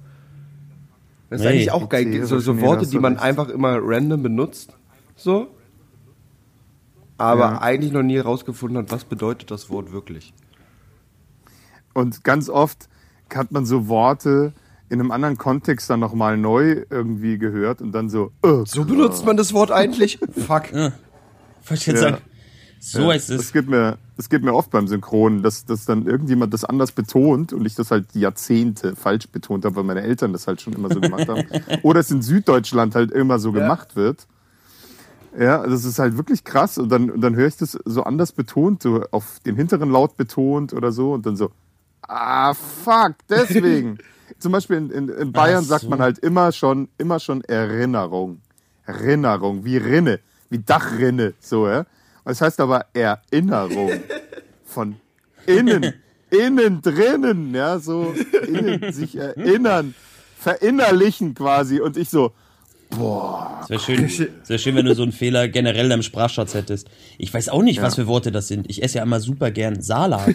[1.28, 1.52] Das ist Nee.
[1.52, 2.24] eigentlich auch geil.
[2.26, 4.74] So, so Worte, die man einfach immer random benutzt.
[5.20, 5.48] So.
[7.18, 7.58] Aber Ja.
[7.60, 10.32] eigentlich noch nie rausgefunden hat, was bedeutet das Wort wirklich.
[11.92, 12.88] Und ganz oft
[13.34, 14.54] hat man so Worte
[14.88, 19.24] in einem anderen Kontext dann nochmal neu irgendwie gehört und dann so, äh, So benutzt
[19.26, 20.18] man das Wort eigentlich?
[20.32, 20.72] Fuck.
[20.72, 20.94] Wollte
[21.74, 22.10] ich jetzt Ja.
[22.12, 22.18] sagen.
[22.80, 23.52] So Ja, ist Das es.
[23.52, 27.52] geht mir, das geht mir oft beim Synchron, dass, dass dann irgendjemand das anders betont
[27.52, 30.90] und ich das halt Jahrzehnte falsch betont habe, weil meine Eltern das halt schon immer
[30.90, 31.46] so gemacht haben.
[31.82, 34.26] Oder es in Süddeutschland halt immer so gemacht wird.
[35.38, 36.78] Ja, das ist halt wirklich krass.
[36.78, 40.16] Und dann, und dann höre ich das so anders betont, so auf den hinteren Laut
[40.16, 41.50] betont oder so und dann so,
[42.02, 43.98] ah, fuck, deswegen.
[44.38, 45.88] Zum Beispiel in, in, in Bayern Ach sagt so.
[45.88, 48.40] man halt immer schon, immer schon Erinnerung.
[48.86, 51.84] Erinnerung, wie Rinne, wie Dachrinne, so, ja.
[52.24, 53.90] Das heißt aber Erinnerung
[54.64, 54.96] von
[55.46, 55.94] innen,
[56.30, 58.14] innen drinnen, ja, so
[58.46, 59.94] innen sich erinnern,
[60.38, 61.80] verinnerlichen quasi.
[61.80, 62.32] Und ich so,
[62.92, 66.88] Es wäre schön, wär schön, wenn du so einen Fehler generell in deinem Sprachschatz hättest.
[67.18, 68.68] Ich weiß auch nicht, was für Worte das sind.
[68.68, 70.34] Ich esse ja immer super gern Salat.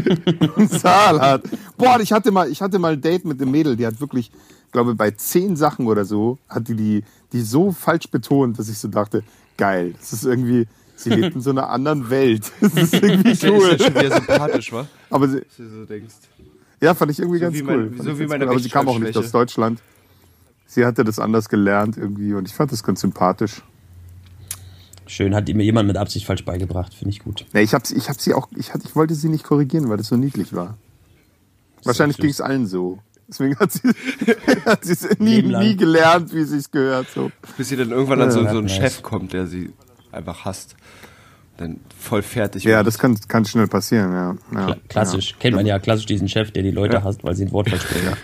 [0.68, 1.42] Salat.
[1.76, 4.30] Boah, ich hatte mal, ich hatte mal ein Date mit einem Mädel, die hat wirklich,
[4.72, 8.78] glaube bei zehn Sachen oder so, hat die, die die so falsch betont, dass ich
[8.78, 9.22] so dachte,
[9.56, 12.50] geil, das ist irgendwie, sie lebt in so einer anderen Welt.
[12.60, 13.78] Das ist irgendwie Ist ja cool.
[13.78, 14.86] schon wieder sympathisch, wa?
[15.08, 16.14] Aber sie, so denkst.
[16.80, 17.90] ja, fand ich irgendwie So ganz wie cool.
[17.96, 18.50] mein- so wie meine cool.
[18.50, 19.80] Aber sie kam auch nicht aus Deutschland.
[20.72, 23.60] Sie hatte das anders gelernt irgendwie und ich fand das ganz sympathisch.
[25.06, 26.94] Schön, hat mir jemand mit Absicht falsch beigebracht.
[26.94, 27.44] Finde ich gut.
[27.52, 29.90] Nee, ich hab, sie- ich hab sie auch, ich, hatte, ich wollte sie nicht korrigieren,
[29.90, 30.78] weil das so niedlich war.
[31.84, 33.00] Wahrscheinlich ging es allen so.
[33.28, 33.80] Deswegen hat sie
[34.64, 37.06] hat sie es nie, nie gelernt, wie sie es gehört.
[37.14, 37.30] So.
[37.58, 38.72] Bis sie dann irgendwann an so, so ein nice.
[38.72, 39.74] Chef kommt, der sie
[40.10, 40.74] einfach hasst.
[41.58, 42.64] Dann voll fertig.
[42.64, 44.36] Ja, das kann, kann schnell passieren, ja.
[44.54, 45.36] ja Kla klassisch.
[45.38, 47.04] Kennt man ja klassisch diesen Chef, der die Leute Ja.
[47.04, 48.16] hasst, weil sie ein Wort versprechen.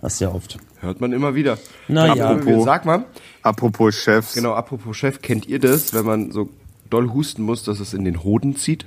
[0.00, 0.58] Hast ja oft.
[0.84, 1.58] Hört man immer wieder.
[1.88, 2.30] Na ja.
[2.30, 3.04] Apropos, sag mal,
[3.42, 4.34] Apropos Chefs.
[4.34, 6.48] genau, apropos Chef, kennt ihr das, wenn man so
[6.90, 8.86] doll husten muss, dass es in den Hoden zieht?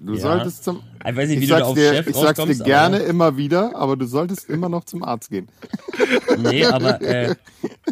[0.00, 0.20] Du Ja.
[0.20, 0.82] solltest zum.
[1.06, 2.96] Ich weiß nicht, wie ich du da sag's auf dir, Chef ich sag's dir gerne
[2.96, 5.48] aber- immer wieder, aber du solltest immer noch zum Arzt gehen.
[6.38, 7.34] Nee, aber, äh,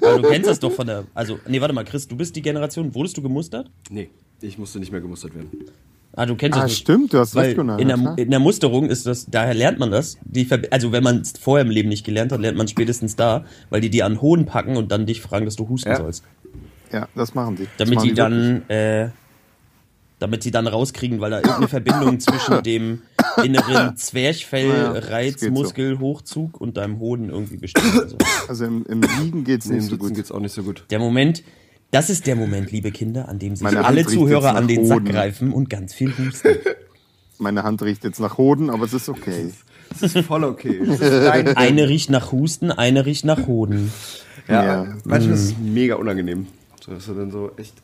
[0.00, 1.04] aber du kennst das doch von der.
[1.14, 2.94] Also, nee, warte mal, Chris, du bist die Generation.
[2.94, 3.70] Wurdest du gemustert?
[3.90, 5.50] Nee, ich musste nicht mehr gemustert werden.
[6.14, 6.80] Ah, du kennst Ah, das nicht.
[6.80, 7.78] stimmt, du hast Weil recht, Gunnar.
[7.78, 10.18] in, ja, der, in der Musterung ist das, daher lernt man das.
[10.24, 13.44] Die also wenn man es vorher im Leben nicht gelernt hat, lernt man spätestens da,
[13.70, 15.96] weil die dir an Hoden packen und dann dich fragen, dass du husten Ja.
[15.96, 16.24] sollst.
[16.92, 17.66] Ja, das machen die.
[17.78, 19.08] Damit machen die dann, äh,
[20.18, 23.00] damit die dann rauskriegen, weil da irgendeine Verbindung zwischen dem
[23.42, 25.50] inneren Ja, Zwerchfell, das Reiz, geht so.
[25.62, 27.82] Muskel, Hochzug und deinem Hoden irgendwie besteht.
[27.98, 28.18] Also.
[28.48, 30.14] Also im, im Liegen geht's Nee, nicht so Sitzen gut.
[30.14, 30.84] geht's auch nicht so gut.
[30.90, 31.42] Der Moment,
[31.92, 34.84] das ist der Moment, liebe Kinder, an dem sich Meine Hand alle Zuhörer an den
[34.86, 36.48] Sack greifen und ganz viel husten.
[37.38, 39.52] Meine Hand riecht jetzt nach Hoden, aber es ist okay.
[39.90, 40.76] Das ist voll okay.
[40.78, 41.02] Ist
[41.56, 43.92] Eine riecht nach Husten, eine riecht nach Hoden.
[44.48, 44.94] ja, Ja.
[45.04, 46.46] manchmal ist es mega unangenehm.
[46.84, 47.74] So, du dann so echt.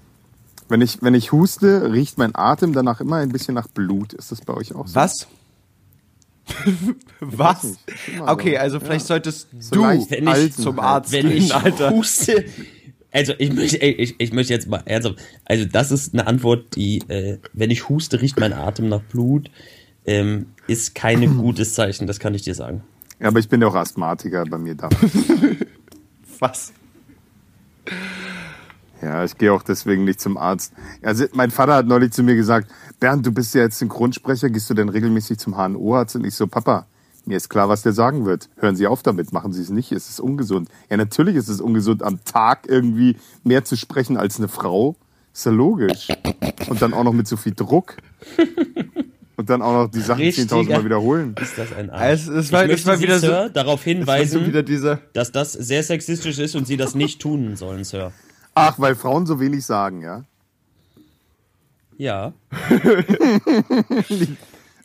[0.69, 4.13] Wenn ich, wenn ich huste, riecht mein Atem danach immer ein bisschen nach Blut.
[4.13, 4.95] Ist das bei euch auch so?
[4.95, 5.27] Was?
[7.21, 7.65] Was?
[7.65, 7.79] Ist
[8.27, 8.59] Okay, so.
[8.59, 10.79] also vielleicht solltest So du leicht Wenn ich Alten zum.
[10.81, 11.91] Arzt Wenn gehen, ich Alter.
[11.91, 12.45] huste,
[13.13, 16.77] also ich möchte, ey, ich, ich möchte jetzt mal ernsthaft, also das ist eine Antwort,
[16.77, 19.51] die, äh, wenn ich huste, riecht mein Atem nach Blut,
[20.07, 22.83] ähm, ist kein gutes Zeichen, das kann ich dir sagen.
[23.21, 24.89] Ja, aber ich bin ja auch Asthmatiker bei mir da.
[26.39, 26.73] Was?
[29.03, 30.73] Ja, ich gehe auch deswegen nicht zum Arzt.
[31.03, 34.69] Also mein Vater hat neulich zu mir gesagt, Bernd, du bist ja jetzt Synchronsprecher, gehst
[34.71, 36.17] du denn regelmäßig zum HNO-Arzt?
[36.17, 36.87] Und ich so, Papa,
[37.27, 38.49] mir ist klar, was der sagen wird.
[38.57, 40.69] Hören Sie auf damit, machen Sie es nicht, es ist ungesund.
[40.91, 44.97] Ja, natürlich ist es ungesund, am Tag irgendwie mehr zu sprechen als eine Frau.
[45.33, 46.09] Ist ja logisch.
[46.69, 47.97] Und dann auch noch mit so viel Druck.
[49.37, 51.37] Und dann auch noch die Sachen Richtiger- 10.000 Mal wiederholen.
[51.41, 52.03] Ist das ein Arsch?
[52.13, 53.53] Es, es war, ich es möchte Sie, wieder Sir, so.
[53.53, 54.53] darauf hinweisen,
[55.13, 58.11] dass das sehr sexistisch ist und Sie das nicht tun sollen, Sir.
[58.55, 60.25] Ach, weil Frauen so wenig sagen, ja?
[61.99, 62.33] Ja.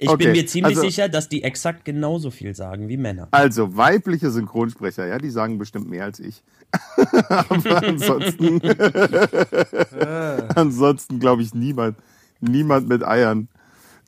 [0.04, 3.30] Ich Okay, bin mir ziemlich also- sicher, dass die exakt genauso viel sagen wie Männer.
[3.32, 6.44] Also, weibliche Synchronsprecher, ja, die sagen bestimmt mehr als ich.
[7.30, 8.60] Aber ansonsten,
[10.56, 11.96] ansonsten glaube ich niemand,
[12.42, 13.48] niemand mit Eiern,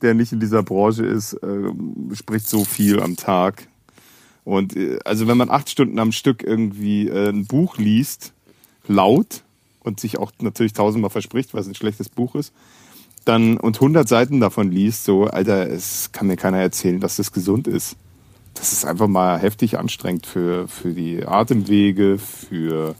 [0.02, 3.66] der nicht in dieser Branche ist, ähm, spricht so viel am Tag.
[4.44, 8.34] Und äh, also wenn man acht Stunden am Stück irgendwie äh, ein Buch liest,
[8.86, 9.44] laut
[9.80, 12.52] und sich auch natürlich tausendmal verspricht, weil es ein schlechtes Buch ist,
[13.26, 17.32] dann und 100 Seiten davon liest, so, Alter, es kann mir keiner erzählen, dass das
[17.32, 17.96] gesund ist.
[18.54, 22.94] Das ist einfach mal heftig anstrengend für, für die Atemwege, für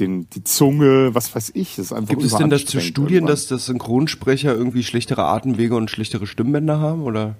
[0.00, 1.76] den, die Zunge, was weiß ich.
[1.76, 3.32] Das ist einfach Gibt es denn das zu überanstrengend Studien, irgendwann.
[3.34, 7.02] dass, dass Synchronsprecher irgendwie schlechtere Atemwege und schlechtere Stimmbänder haben?
[7.02, 7.36] Oder?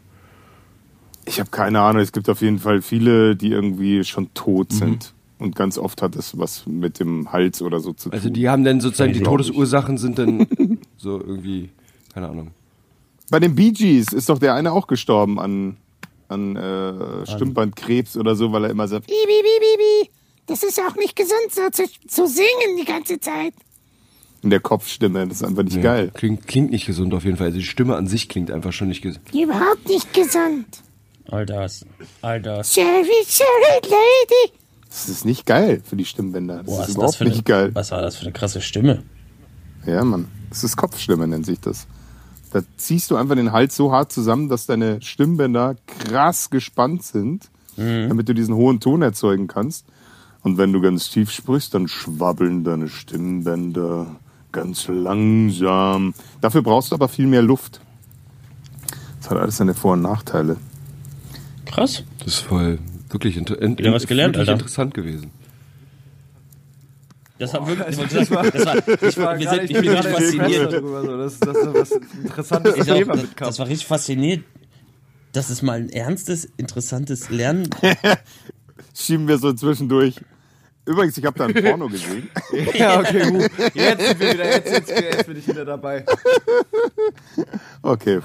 [1.25, 2.03] Ich habe keine Ahnung.
[2.03, 4.77] Es gibt auf jeden Fall viele, die irgendwie schon tot Mhm.
[4.77, 5.14] sind.
[5.38, 8.12] Und ganz oft hat es was mit dem Hals oder so zu tun.
[8.19, 9.21] Also die haben dann sozusagen, die.
[9.23, 10.47] Todesursachen sind dann
[10.97, 11.71] so irgendwie,
[12.12, 12.53] keine Ahnung.
[13.31, 15.77] Bei den Bee Gees ist doch der eine auch gestorben an,
[16.29, 20.11] an äh, Stimmbandkrebs oder so, weil er immer sagt, Bi, bi, bi, bi, bi.
[20.47, 23.53] Das ist auch nicht gesund, so zu, zu singen die ganze Zeit.
[24.42, 25.27] In der Kopfstimme.
[25.27, 26.11] Das ist einfach nicht Ja, geil.
[26.14, 27.49] Klingt, klingt nicht gesund auf jeden Fall.
[27.49, 29.23] Also die Stimme an sich klingt einfach schon nicht gesund.
[29.35, 30.66] Überhaupt nicht gesund.
[31.31, 31.85] All das.
[32.23, 32.73] All das.
[32.73, 34.53] Sorry, sorry, lady.
[34.88, 36.59] Das ist nicht geil für die Stimmbänder.
[36.59, 37.71] Das Boah, ist ist überhaupt das für eine, nicht geil.
[37.75, 39.03] Was war das für eine krasse Stimme?
[39.85, 40.29] Ja, Mann.
[40.49, 41.87] Das ist Kopfstimme, nennt sich das.
[42.52, 47.50] Da ziehst du einfach den Hals so hart zusammen, dass deine Stimmbänder krass gespannt sind,
[47.76, 49.87] damit du diesen hohen Ton erzeugen kannst.
[50.42, 54.16] Und wenn du ganz tief sprichst, dann schwabbeln deine Stimmbänder
[54.52, 56.14] ganz langsam.
[56.40, 57.80] Dafür brauchst du aber viel mehr Luft.
[59.20, 60.56] Das hat alles seine Vor- und Nachteile.
[61.66, 62.02] Krass.
[62.20, 62.78] Das ist voll
[63.11, 64.61] wirklich inter in, Wieder was gelernt, wirklich Alter.
[64.61, 65.30] interessant gewesen.
[67.38, 67.96] Das war wirklich.
[67.96, 70.72] Das war, das war, ich, war, wir sind, ich bin richtig fasziniert.
[70.72, 71.90] dass, dass da was
[72.22, 74.44] interessantes Ich auch, das, das war richtig fasziniert,
[75.33, 77.70] dass es mal ein ernstes, interessantes Lernen.
[78.94, 80.20] Schieben wir so zwischendurch.
[80.85, 82.31] Übrigens, ich habe da ein Porno gesehen.
[82.74, 83.51] Ja, okay, gut.
[83.74, 86.05] Jetzt sind wir wieder, jetzt, jetzt, jetzt bin ich wieder dabei.
[87.83, 88.20] Okay.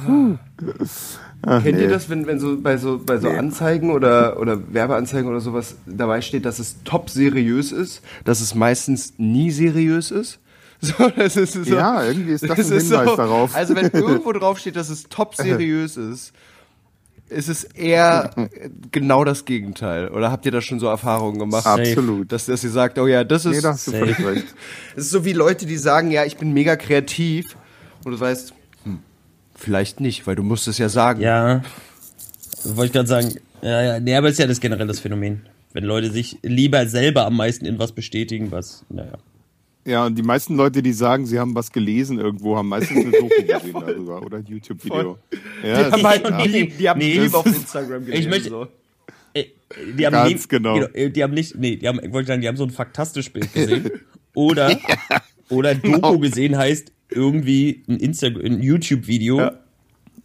[1.45, 1.83] Ach, Kennt nee.
[1.83, 5.75] ihr das, wenn, wenn so bei so bei so Anzeigen oder, oder Werbeanzeigen oder sowas
[5.85, 10.39] dabei steht, dass es top seriös ist, dass es meistens nie seriös ist?
[10.83, 13.55] So, das ist so, Ja, irgendwie ist das ein ist Hinweis darauf.
[13.55, 16.33] Also wenn irgendwo drauf steht, dass es top seriös ist,
[17.29, 18.31] ist es eher
[18.91, 20.09] genau das Gegenteil.
[20.09, 21.65] Oder habt ihr da schon so Erfahrungen gemacht?
[21.65, 22.33] Absolut.
[22.33, 23.55] Dass, dass ihr sagt, oh ja, das ist.
[23.55, 24.53] Nee, da hast du völlig recht.
[24.97, 27.55] Es ist so wie Leute, die sagen, ja, ich bin mega kreativ.
[28.03, 28.53] Und du weißt,
[29.55, 31.21] vielleicht nicht, weil du musst es ja sagen.
[31.21, 31.61] Ja.
[32.63, 33.33] Wollte ich gerade sagen.
[33.61, 33.99] Ja, ja.
[33.99, 35.41] Nee, aber ist ja das generell das Phänomen.
[35.73, 39.13] Wenn Leute sich lieber selber am meisten in was bestätigen, was, naja.
[39.85, 43.11] Ja, und die meisten Leute, die sagen, sie haben was gelesen irgendwo, haben meistens eine
[43.11, 45.17] Doku gesehen darüber oder ein YouTube-Video.
[45.63, 46.37] Ja, Die haben halt ja.
[46.37, 48.23] Meme, die haben Nee, Meme auf Instagram gelesen.
[48.23, 48.67] Ich möchte- so.
[49.33, 49.45] Äh,
[49.97, 50.77] Die haben Ganz nie, genau.
[50.77, 53.33] äh, Die haben nicht, nee, die haben, ich wollte sagen, die haben so ein faktastisch
[53.33, 53.89] Bild gesehen.
[54.35, 54.79] Oder,
[55.51, 59.51] oder Doku gesehen heißt irgendwie ein Instagram, ein YouTube-Video, Ja.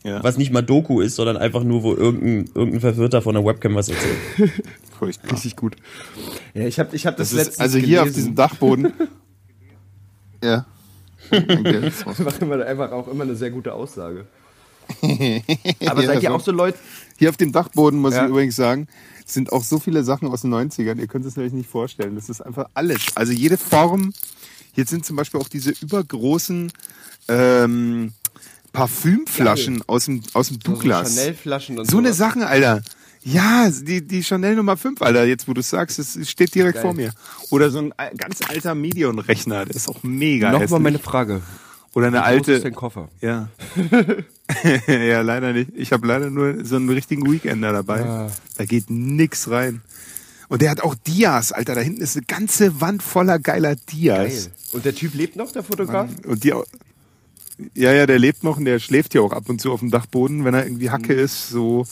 [0.04, 3.44] Ja, was nicht mal Doku ist, sondern einfach nur, wo irgendein, irgendein Verwirrter von der
[3.44, 4.16] Webcam was erzählt.
[4.98, 5.32] furchtbar.
[5.32, 5.74] Richtig gut.
[6.54, 8.20] Ja, ich habe ich hab das, Das letztens ist, also hier auf gelesen.
[8.20, 8.92] diesem Dachboden.
[10.42, 10.66] ja.
[11.30, 14.26] Einfach, immer, einfach auch immer eine sehr gute Aussage.
[15.02, 15.20] Aber
[15.80, 16.34] Ja, seid ihr so.
[16.36, 16.78] auch so Leute?
[17.18, 18.24] Hier auf dem Dachboden, muss Ja.
[18.24, 18.86] ich übrigens sagen,
[19.26, 20.98] sind auch so viele Sachen aus den 90ern.
[20.98, 22.14] Ihr könnt es euch nicht vorstellen.
[22.14, 23.00] Das ist einfach alles.
[23.16, 24.12] Also jede Form.
[24.78, 26.72] Hier sind zum Beispiel auch diese übergroßen
[27.26, 28.12] ähm,
[28.72, 31.16] Parfümflaschen aus dem, aus dem Douglas.
[31.16, 32.18] So Chanel-Flaschen und So eine sowas.
[32.18, 32.82] Sachen, Alter.
[33.24, 36.82] Ja, die, die Chanel Nummer 5, Alter, jetzt wo du sagst, es steht direkt Geil.
[36.82, 37.10] vor mir.
[37.50, 41.42] Oder so ein ganz alter Medion-Rechner, der ist auch mega Nochmal meine Frage.
[41.94, 42.52] Oder eine Wie groß alte.
[42.52, 43.08] ist dein Koffer?
[43.20, 43.48] Ja.
[44.86, 45.72] ja, leider nicht.
[45.74, 48.04] Ich habe leider nur so einen richtigen Weekender dabei.
[48.04, 48.30] Ah.
[48.56, 49.82] Da geht nix rein.
[50.48, 51.74] Und der hat auch Dias, Alter.
[51.74, 54.44] Da hinten ist eine ganze Wand voller geiler Dias.
[54.44, 54.52] Geil.
[54.72, 56.10] Und der Typ lebt noch, der Fotograf?
[56.26, 56.54] Und die,
[57.74, 59.90] ja, ja, der lebt noch und der schläft hier auch ab und zu auf dem
[59.90, 61.18] Dachboden, wenn er irgendwie Hacke Mhm.
[61.18, 61.48] ist.
[61.50, 61.86] So,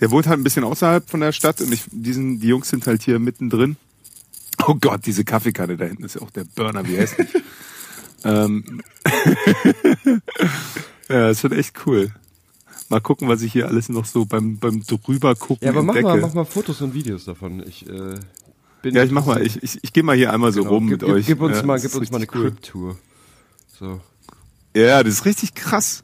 [0.00, 2.86] der wohnt halt ein bisschen außerhalb von der Stadt und ich, diesen, die Jungs sind
[2.86, 3.76] halt hier mittendrin.
[4.66, 7.28] Oh Gott, diese Kaffeekanne da hinten ist ja auch der Burner, wie hässlich.
[8.24, 8.82] ähm,
[11.08, 12.10] ja, das wird echt cool.
[12.90, 15.94] Mal gucken, was ich hier alles noch so beim, beim drüber gucken Ja, aber mach
[15.94, 16.18] entdecke.
[16.20, 17.62] mal, mach mal Fotos und Videos davon.
[17.66, 18.16] Ich, äh,
[18.82, 19.40] bin ja, ich mach mal.
[19.46, 20.74] Ich, ich, ich gehe mal hier einmal so Genau.
[20.74, 21.26] rum gib, mit gib, euch.
[21.26, 22.50] Gib uns Ja, mal, gib uns mal eine cool.
[22.50, 22.98] Crip-Tour.
[23.78, 24.00] So.
[24.76, 26.02] Ja, das ist richtig krass.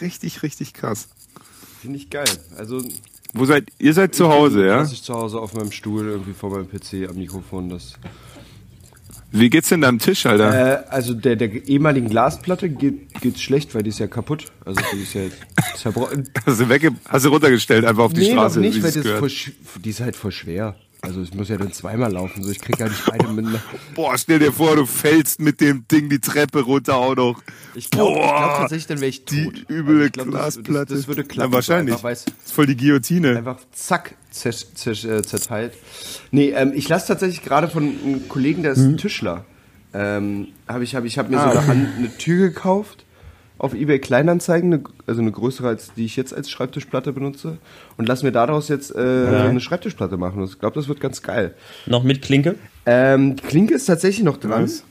[0.00, 1.08] Richtig, richtig krass.
[1.80, 2.28] Finde ich geil.
[2.56, 2.82] Also,
[3.32, 4.82] Wo seid ihr seid zu Hause, ja?
[4.84, 7.68] Ich zu Hause auf meinem Stuhl, irgendwie vor meinem PC am Mikrofon.
[7.70, 7.94] Das.
[9.30, 10.84] Wie geht's denn deinem Tisch, Alter?
[10.84, 14.46] Äh, also der, der ehemaligen Glasplatte geht, geht's schlecht, weil die ist ja kaputt.
[14.64, 15.22] Also die ist ja
[15.76, 16.28] zerbrochen.
[16.46, 18.58] Hast du wegge hast du runtergestellt einfach auf die nee, Straße?
[18.58, 19.30] noch nicht, weil die ist, voll,
[19.84, 20.76] die ist halt voll schwer.
[21.00, 23.62] Also ich muss ja dann zweimal laufen, so ich krieg ja nicht beide miteinander.
[23.94, 27.40] Boah, stell dir vor, du fällst mit dem Ding die Treppe runter auch noch.
[27.74, 29.64] Ich glaube Boah, glaub tatsächlich, dann wäre ich tot.
[29.68, 30.86] Die üble ich glaub, das- Glasplatte.
[30.94, 31.50] Das, das, würde klappen.
[31.52, 31.92] Ja, wahrscheinlich.
[31.94, 33.36] Einfach, weil's- Das ist voll die Guillotine.
[33.36, 35.74] einfach zack äh, zerteilt.
[36.32, 39.44] Nee, ähm, ich lasse tatsächlich gerade von einem Kollegen, der ist ein Tischler.
[39.94, 43.04] Ähm, habe ich, hab ich hab mir Ah, so eine, eine Tür gekauft
[43.58, 47.58] auf eBay Kleinanzeigen, eine, also eine größere als die ich jetzt als Schreibtischplatte benutze
[47.96, 50.42] und lass mir daraus jetzt äh, eine Schreibtischplatte machen.
[50.44, 51.54] Ich glaube, das wird ganz geil.
[51.86, 52.54] Noch mit Klinke?
[52.86, 54.64] Ähm, die Klinke ist tatsächlich noch dran.
[54.64, 54.84] Was?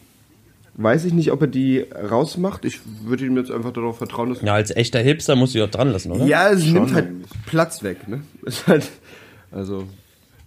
[0.79, 2.63] Weiß ich nicht, ob er die rausmacht.
[2.63, 5.63] Ich würde ihm jetzt einfach darauf vertrauen, dass Ja, als echter Hipster musst du die
[5.63, 6.25] auch dran lassen, oder?
[6.25, 7.31] ja, es nimmt halt eigentlich.
[7.47, 8.07] Platz weg.
[8.07, 8.21] Ne?
[8.45, 8.87] Ist halt,
[9.51, 9.85] also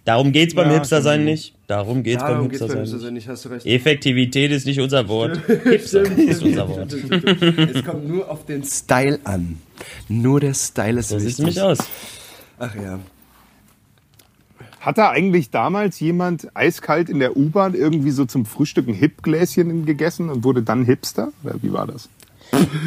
[0.03, 1.25] Darum geht's beim Ja, Hipster sein schon.
[1.25, 1.53] nicht.
[1.67, 3.23] Darum geht's darum beim geht's Hipster beim sein Hipster nicht.
[3.25, 3.27] nicht.
[3.29, 3.65] Hast du recht.
[3.67, 5.39] Effektivität ist nicht unser Wort.
[5.63, 6.91] Hipster ist unser Wort.
[6.93, 9.59] Es kommt nur auf den Style an.
[10.09, 11.37] Nur der Style ist So wichtig.
[11.37, 11.77] nämlich aus.
[12.57, 12.99] Ach ja.
[14.79, 19.85] Hat da eigentlich damals jemand eiskalt in der U-Bahn irgendwie so zum Frühstück ein Hip-Gläschen
[19.85, 21.31] gegessen und wurde dann Hipster?
[21.43, 22.09] Oder wie war das?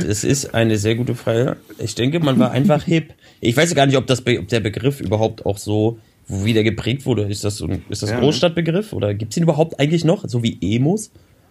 [0.05, 1.57] Das ist eine sehr gute Frage.
[1.79, 3.15] Ich denke, man war einfach hip.
[3.41, 7.05] Ich weiß gar nicht, ob, das, Be- ob der Begriff überhaupt auch so wieder geprägt
[7.07, 7.23] wurde.
[7.25, 8.21] Ist das so ein, ist das Ja.
[8.21, 10.25] Großstadtbegriff oder gibt's ihn überhaupt eigentlich noch?
[10.27, 11.11] So wie Emos?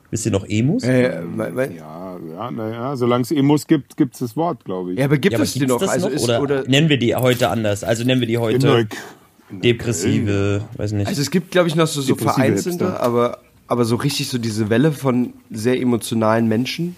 [0.10, 0.84] Wisst ihr noch Emos?
[0.84, 1.22] Äh,
[1.78, 5.00] Ja, ja, naja, solange es Emos gibt, gibt es das Wort, glaube ich.
[5.00, 5.80] ja, aber gibt Ja, aber es die noch?
[5.80, 6.16] das Also noch?
[6.16, 7.84] ist, oder, oder, nennen wir die heute anders?
[7.84, 8.86] Also nennen wir die In heute Neu-
[9.52, 11.08] depressive, weiß nicht.
[11.08, 14.70] also es gibt, glaube ich, noch so, so vereinzelte, aber, aber so richtig so diese
[14.70, 16.96] Welle von sehr emotionalen Menschen,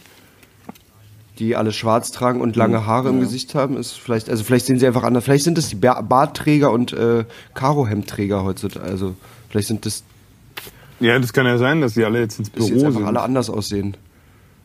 [1.40, 4.80] die alle schwarz tragen und lange Haare im Gesicht haben, ist vielleicht, also vielleicht sehen
[4.80, 5.24] sie einfach anders.
[5.26, 8.86] Vielleicht sind das die Ba- Bartträger und äh, Karohemdträger heutzutage.
[8.86, 9.16] Also
[9.50, 10.04] vielleicht sind das,
[11.00, 13.08] Ja, das kann ja sein, dass die alle jetzt ins dass Büro jetzt einfach sind.
[13.08, 13.98] alle anders aussehen.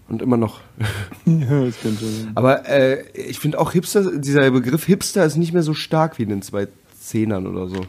[0.09, 0.61] Und immer noch.
[1.27, 2.33] ja, das könnte sein.
[2.35, 6.25] Aber äh, ich finde auch Hipster, dieser Begriff Hipster ist nicht mehr so stark wie
[6.25, 6.67] in den zwei
[7.01, 7.85] Zehnern oder so.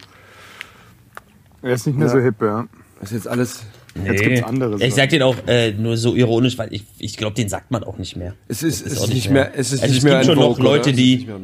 [1.64, 2.14] Er ist nicht mehr Ja.
[2.14, 2.66] so hip, ja.
[3.00, 3.64] Das ist jetzt alles.
[4.06, 7.36] Jetzt gibt's andere Ich sag den auch äh, nur so ironisch, weil ich, ich glaube,
[7.36, 8.34] den sagt man auch nicht mehr.
[8.48, 10.36] Es ist, es auch ist nicht mehr, es ist Also nicht es mehr gibt schon
[10.36, 10.90] noch Vogue, Leute, oder?
[10.92, 11.38] Es die- ist mehr.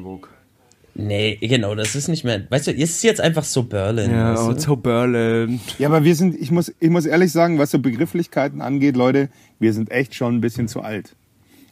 [1.00, 2.42] Nee, genau, das ist nicht mehr.
[2.50, 4.10] Weißt du, es ist jetzt einfach so Berlin.
[4.10, 4.60] Ja, weißt du?
[4.70, 5.60] so Berlin.
[5.78, 9.30] Ja, aber wir sind, ich muss, ich muss ehrlich sagen, was so Begrifflichkeiten angeht, Leute,
[9.60, 11.16] wir sind echt schon ein bisschen zu alt.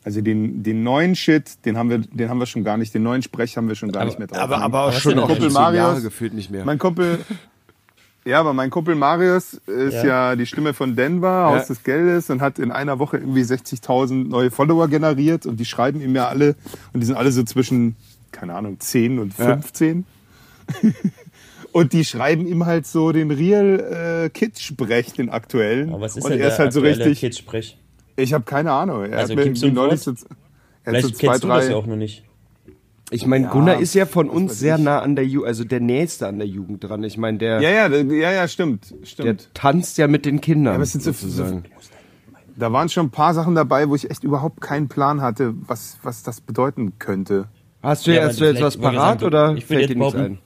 [0.03, 3.01] Also den, den neuen Shit, den haben wir, den haben wir schon gar nicht, den
[3.01, 4.37] neuen Sprech haben wir schon gar Aber- nicht mehr drauf.
[4.37, 5.27] Aber, aber auch schon noch?
[5.27, 6.03] Kumpel Marius?
[6.03, 6.63] gefühlt nicht mehr.
[6.63, 7.17] Mein Kumpel,
[8.25, 10.05] ja, aber mein Kumpel Marius ist Ja.
[10.05, 11.67] ja, die Stimme von Denver, Haus Ja.
[11.67, 16.01] des Geldes und hat in einer Woche irgendwie 60.000 neue Follower generiert und die schreiben
[16.01, 16.55] ihm ja alle
[16.93, 17.95] und die sind alle so zwischen,
[18.31, 19.45] keine Ahnung, 10 und Ja.
[19.45, 20.05] 15.
[21.71, 25.89] und die schreiben ihm halt so den Real äh, Kids-Sprech, den aktuellen.
[25.89, 27.19] Aber was ist und denn er ist halt so richtig.
[27.19, 27.77] Kidsprech?
[28.15, 29.03] Ich habe keine Ahnung.
[29.05, 30.17] Er Also hat mir neulich so, er
[30.83, 31.71] Vielleicht zwei, kennst du das drei.
[31.71, 32.23] ja auch noch nicht.
[33.11, 34.83] Ich meine, Ja, Gunnar ist ja von uns sehr ich.
[34.83, 37.03] nah an der Jugend, also der Nächste an der Jugend dran.
[37.03, 39.49] Ich meine, der, Ja, ja, ja, ja, stimmt, der stimmt.
[39.53, 40.73] tanzt ja mit den Kindern.
[40.73, 41.63] aber es sind so- sozusagen.
[42.57, 45.97] Da waren schon ein paar Sachen dabei, wo ich echt überhaupt keinen Plan hatte, was,
[46.03, 47.47] was das bedeuten könnte.
[47.83, 49.89] Hast du, Ja, hast du jetzt was ich parat sagen, oder ich will fällt jetzt
[49.89, 50.37] dir nichts ein?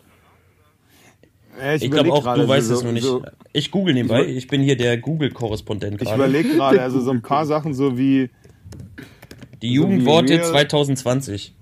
[1.61, 3.03] Ja, Ich glaube auch, gerade, du weißt so, es nur nicht.
[3.03, 4.25] So, ich google nebenbei.
[4.25, 6.15] Ich bin hier der Google-Korrespondent ich gerade.
[6.15, 8.29] überlege gerade, also so ein paar Sachen so wie,
[9.61, 11.55] Die Jugendworte Real- 2020.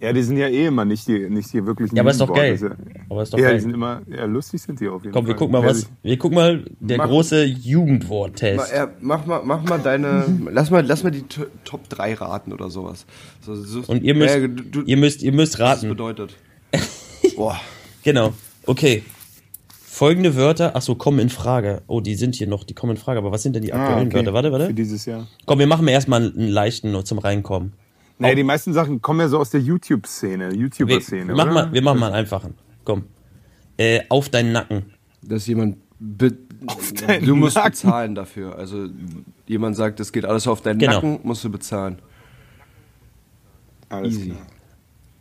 [0.00, 2.32] ja, die sind ja eh immer nicht die, nicht die wirklichen Ja, aber ist doch
[2.32, 2.54] geil.
[2.54, 2.70] Ist Ja,
[3.08, 3.60] Aber ist doch ja, die geil.
[3.60, 5.34] sind immer, ja, lustig sind die auf jeden Komm, Fall.
[5.34, 5.88] wir gucken mal Wer was.
[6.02, 8.72] Wir gucken mal der Mach- große Jugendwort-Test.
[8.74, 11.24] Ja, mach mal, mach mal deine, lass mal, lass mal die
[11.64, 13.06] Top 3 raten oder sowas.
[13.40, 15.88] So, so, Und ihr müsst, Ja, du, ihr müsst, ihr müsst was das raten.
[15.88, 16.36] bedeutet.
[17.36, 17.58] Boah.
[18.04, 18.32] Genau.
[18.66, 19.02] Okay.
[19.84, 21.82] Folgende Wörter, ach so, kommen in Frage.
[21.88, 23.18] Oh, die sind hier noch, die kommen in Frage.
[23.18, 24.16] Aber was sind denn die Ah, aktuellen okay.
[24.18, 24.32] Wörter?
[24.32, 24.74] Warte, Für warte.
[24.74, 25.26] dieses Jahr.
[25.44, 27.72] Komm, wir machen mal erstmal einen leichten nur zum Reinkommen.
[28.20, 31.66] Nee, die meisten Sachen kommen ja so aus der YouTube-Szene, Wir, YouTuber-Szene, wir, machen oder?
[31.66, 32.54] mal, wir machen mal einen einfachen.
[32.84, 33.04] Komm.
[33.76, 34.86] Äh, auf deinen Nacken.
[35.22, 36.32] Dass jemand, be
[37.06, 37.70] deinen du musst Nacken.
[37.70, 38.56] bezahlen dafür.
[38.56, 38.88] Also
[39.46, 40.94] jemand sagt, es geht alles auf deinen Genau.
[40.94, 41.98] Nacken, musst du bezahlen.
[43.88, 44.30] Alles Easy.
[44.30, 44.46] klar.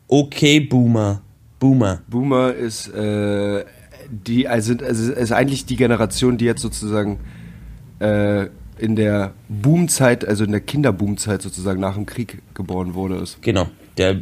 [0.08, 1.22] Okay, Boomer.
[1.60, 2.02] Boomer.
[2.08, 3.66] Boomer ist äh,
[4.10, 7.20] die, also, also ist eigentlich die Generation, die jetzt sozusagen
[8.00, 8.48] äh,
[8.80, 13.16] in der Boomzeit, also in der Kinderboomzeit sozusagen nach dem Krieg geboren wurde.
[13.16, 13.42] Ist.
[13.42, 13.68] Genau.
[13.98, 14.18] Der,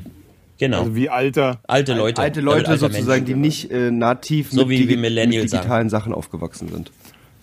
[0.58, 0.80] genau.
[0.82, 2.22] Also wie alter, alte Leute.
[2.22, 3.26] Alte Leute alter sozusagen, Menschen.
[3.26, 6.92] die nicht äh, nativ So mit, wie- wie mit digitalen Sachen aufgewachsen sind.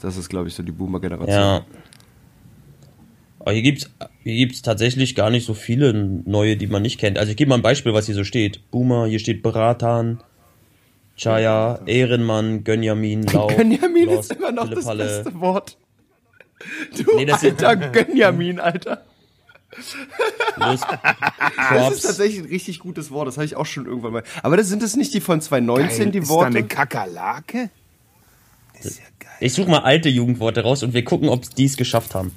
[0.01, 1.29] Das ist, glaube ich, so die Boomer-Generation.
[1.31, 1.65] Ja.
[3.39, 3.91] Aber hier gibt's,
[4.23, 7.19] hier gibt's tatsächlich gar nicht so viele neue, die man nicht kennt.
[7.19, 8.61] Also ich gebe mal ein Beispiel, was hier so steht.
[8.71, 10.21] Boomer, hier steht Beratan,
[11.17, 15.05] Chaya, Ehrenmann, Gönjamin, Lau, Gönjamin Los, ist immer noch das Pille-Palle.
[15.05, 15.77] beste Wort.
[16.97, 19.03] Du Nee, das sind- alter Gönjamin, Alter.
[20.57, 20.81] Los,
[21.71, 23.27] Das ist tatsächlich ein richtig gutes Wort.
[23.29, 24.23] Das habe ich auch schon irgendwann mal.
[24.43, 26.47] Aber das sind das nicht die von 2019, die ist da Worte?
[26.59, 27.71] eine Kakerlake?
[28.83, 29.31] Ist ja geil.
[29.41, 32.33] Ich suche mal alte Jugendworte raus und wir gucken, ob die es geschafft haben.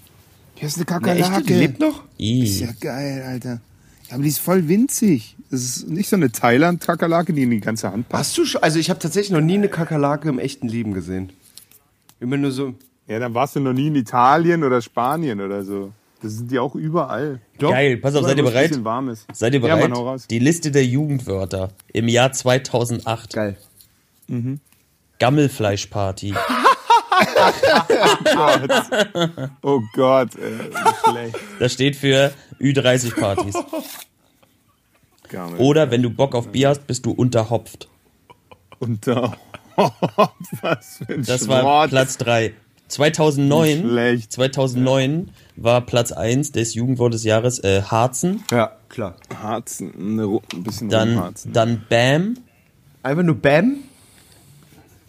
[0.56, 1.36] Hier ist eine Na, Kakerlake.
[1.40, 2.04] echt, die lebt noch?
[2.18, 2.62] Ist I.
[2.64, 3.60] ja geil, Alter.
[4.08, 5.36] Ja, aber die ist voll winzig.
[5.52, 8.30] Das ist nicht so eine Thailand-Kakerlake, die in die ganze Hand passt.
[8.30, 8.64] Hast du schon?
[8.64, 11.32] Also ich habe tatsächlich noch nie eine Kakerlake im echten Leben gesehen.
[12.22, 12.76] Immer nur so.
[13.08, 15.92] Ja, dann warst du noch nie in Italien oder Spanien oder so.
[16.22, 17.40] Das sind die auch überall.
[17.60, 17.70] Doch.
[17.72, 18.84] Geil, pass auf, seid ihr bereit?
[18.84, 19.28] warm ist.
[19.32, 19.90] Seid ihr Ja, bereit?
[19.90, 20.26] Mann, hau raus.
[20.28, 23.34] Die Liste der Jugendwörter im Jahr 2008.
[23.34, 23.58] Geil.
[25.20, 26.34] Gammelfleischparty.
[29.62, 31.36] Oh Gott, ey, wie schlecht.
[31.60, 33.56] Das steht für Ü30-Partys.
[35.30, 35.60] Gar nicht.
[35.60, 37.88] Oder wenn du Bock auf Bier hast, bist du unterhopft.
[39.02, 39.34] Da.
[40.62, 41.90] Was für ein Das war Schrott.
[41.90, 42.54] Platz 3.
[42.88, 44.32] 2009, Schlecht.
[44.32, 48.44] 2009 war Platz 1 des Jugendwort des Jahres äh, Harzen.
[48.52, 49.16] Ja, klar.
[49.42, 50.20] Harzen.
[50.20, 51.54] Ru- ein bisschen Dann, Rumharzen.
[51.54, 52.36] dann Bam.
[53.04, 53.78] Einfach nur Bam.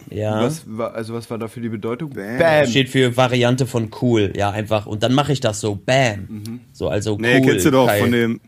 [0.09, 0.41] Ja.
[0.41, 2.11] Was war, also was war da für die Bedeutung?
[2.11, 2.65] Bam.
[2.67, 4.31] Steht für Variante von cool.
[4.35, 4.85] Ja, einfach.
[4.85, 6.61] Und dann mache ich das so, bam.
[6.71, 7.21] So, also cool.
[7.21, 7.99] Nee, kennst du doch Kai.
[7.99, 8.39] von dem,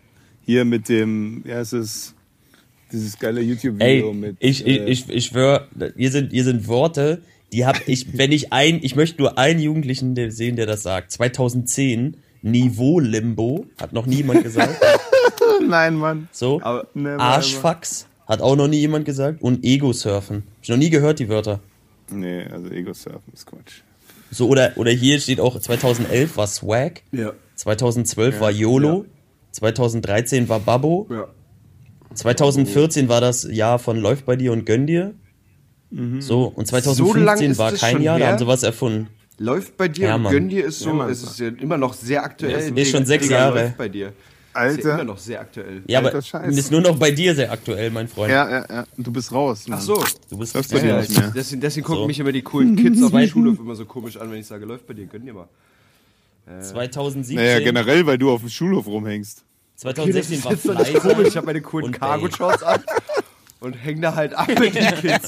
[0.45, 2.15] hier mit dem, ja, es ist
[2.91, 4.37] dieses geile YouTube-Video mit.
[4.39, 5.67] ich, äh, ich, ich, ich schwör,
[5.97, 7.21] hier sind, hier sind Worte,
[7.51, 11.11] die hab ich, wenn ich ein, ich möchte nur einen Jugendlichen sehen, der das sagt.
[11.11, 14.79] 2010, Niveau-Limbo, hat noch niemand gesagt.
[15.67, 16.29] Nein, Mann.
[16.31, 19.41] So, Aber- Never Arschfax, hat auch noch nie jemand gesagt.
[19.41, 20.37] Und Ego-Surfen.
[20.37, 21.59] Hab ich noch nie gehört, die Wörter.
[22.11, 23.81] Nee, also Ego-Surfen ist Quatsch.
[24.31, 27.33] So, oder, oder hier steht auch, 2011 war Swag, Ja.
[27.55, 29.05] 2012 war YOLO,
[29.51, 31.27] 2013 war Babbo, Ja.
[32.13, 35.13] 2014 war das Jahr von Läuft bei dir und gönn dir.
[35.91, 38.31] So, und So lang 2015 ist war es kein Jahr, da her?
[38.33, 39.07] haben sie was erfunden.
[39.39, 41.09] Läuft bei dir Ja, und gönn dir ist so, Ja, Mann.
[41.09, 42.77] ist es ja immer noch sehr aktuell.
[42.77, 43.61] Ist schon sechs Digga, Jahre.
[43.63, 44.07] Läuft bei dir.
[44.07, 44.13] Ist
[44.55, 44.93] ja Alter.
[44.95, 45.83] immer noch sehr aktuell.
[45.87, 46.57] Ja, aber Alter Scheiß.
[46.57, 48.31] ist nur noch bei dir sehr aktuell, mein Freund.
[48.31, 48.85] Ja, ja, ja.
[48.97, 49.67] Du bist raus.
[49.67, 49.79] Mann.
[49.79, 50.03] Ach so.
[50.29, 51.31] Du bist Läuft bei dir Ja, nicht mehr.
[51.35, 52.07] deswegen, deswegen gucken So.
[52.07, 54.65] mich immer die coolen Kids auf dem Schulhof immer so komisch an, wenn ich sage,
[54.65, 55.47] läuft bei dir, gönn dir mal.
[56.61, 59.43] 2017, Naja, generell, weil du auf dem Schulhof rumhängst.
[59.75, 61.27] 2016 war Das ist doch nicht Fleißer komisch.
[61.29, 62.81] Ich habe meine coolen und Cargo-Shorts an
[63.59, 65.27] und häng da halt ab mit den Kids.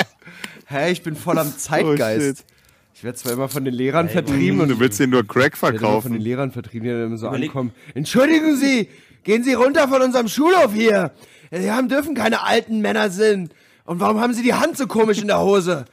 [0.66, 2.38] Hä, ich bin voll am Oh, Zeitgeist.
[2.38, 2.46] shit.
[2.94, 5.62] ich werde zwar immer von den Lehrern vertrieben und Du willst dir nur Crack Ich
[5.62, 6.20] werde immer von den verkaufen.
[6.20, 7.72] Lehrern vertrieben, die dann immer so Überleg- ankommen.
[7.94, 8.88] Entschuldigen Sie,
[9.24, 11.12] gehen Sie runter von unserem Schulhof hier.
[11.50, 13.52] Sie haben, dürfen keine alten Männer sind.
[13.84, 15.84] Und warum haben Sie die Hand so komisch in der Hose?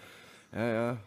[0.53, 0.97] Ja, ja,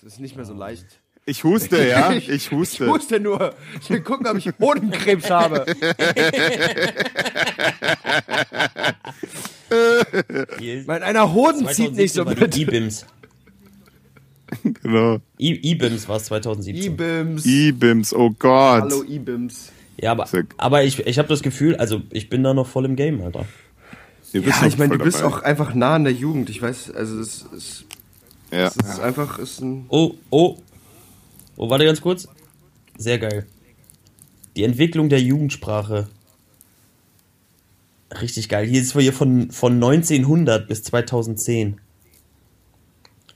[0.00, 0.99] es ist nicht mehr so leicht.
[1.26, 2.10] Ich huste, ja.
[2.28, 2.84] Ich huste.
[2.84, 3.54] Ich wusste nur.
[3.80, 5.64] Ich will gucken, ob ich Hodenkrebs habe.
[10.86, 12.56] Mein einer Hoden zieht nicht 2017 so mit.
[12.56, 13.06] E-Bims.
[14.82, 15.18] Genau.
[15.38, 16.92] I- E-Bims war es 2017.
[16.92, 17.46] E-Bims.
[17.46, 18.82] E-Bims, oh Gott.
[18.82, 19.70] Hallo E-Bims.
[19.98, 20.46] ja, aber, Sick.
[20.56, 23.46] aber ich, ich habe das Gefühl, also ich bin da noch voll im Game, Alter.
[24.32, 25.34] Ihr Ja, ich meine, du bist dabei.
[25.36, 26.50] auch einfach nah an der Jugend.
[26.50, 27.84] Ich weiß, also es ist,
[28.50, 28.66] Ja.
[28.68, 30.56] es ist einfach, ist ein Oh, oh.
[31.56, 32.28] Oh, warte ganz kurz.
[32.96, 33.46] Sehr geil.
[34.56, 36.08] Die Entwicklung der Jugendsprache.
[38.20, 38.66] Richtig geil.
[38.66, 41.80] Hier ist hier von, von 1900 bis 2010.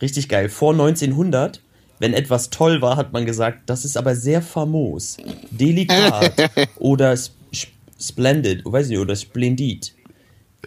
[0.02, 0.48] Richtig geil.
[0.48, 1.62] Vor 1900,
[2.00, 5.16] wenn etwas toll war, hat man gesagt, das ist aber sehr famos,
[5.50, 9.93] delikat oder sp sp- splendid, weiß ich nicht, oder splendid.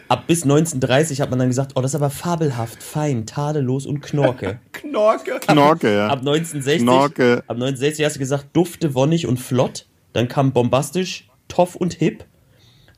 [0.07, 4.01] Ab bis 1930 hat man dann gesagt, oh, das ist aber fabelhaft, fein, tadellos und
[4.01, 4.59] knorke.
[4.71, 5.39] Knorke.
[5.39, 6.07] Knorke, ja.
[6.07, 7.43] Ab 1960, Knorke.
[7.47, 9.85] ab 1960 hast du gesagt, dufte, wonnig und flott.
[10.13, 12.25] Dann kam bombastisch, toff und hip.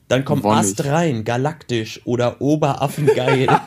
[0.08, 0.58] Dann kommt Wonnig.
[0.58, 3.46] astrein, galaktisch oder oberaffengeil.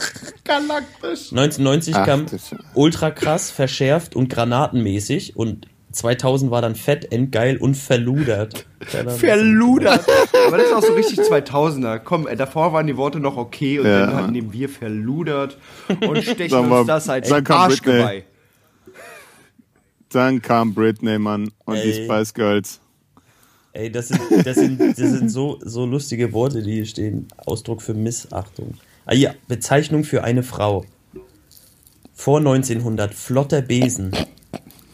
[0.44, 1.32] Galaktisch.
[1.32, 2.26] 1990 Ach, kam
[2.74, 5.36] ultra krass, verschärft und granatenmäßig.
[5.36, 8.66] Und 2000 war dann fett, endgeil und verludert.
[9.18, 10.06] Verludert.
[10.46, 11.98] Aber das ist auch so richtig 2000er.
[11.98, 14.06] Komm, äh, davor waren die Worte noch okay und Ja.
[14.06, 15.58] dann halt nehmen wir verludert
[16.06, 18.24] und stechen Sag mal, uns das als dann kam Arschgeweih.
[20.10, 22.04] Dann kam Britney, Mann, und die Ey.
[22.04, 22.80] Spice Girls.
[23.72, 27.28] Ey, das sind, das sind, das sind so, so lustige Worte, die hier stehen.
[27.46, 28.74] Ausdruck für Missachtung.
[29.06, 30.84] Ah ja, Bezeichnung für eine Frau.
[32.12, 34.10] Vor 1900 flotter Besen.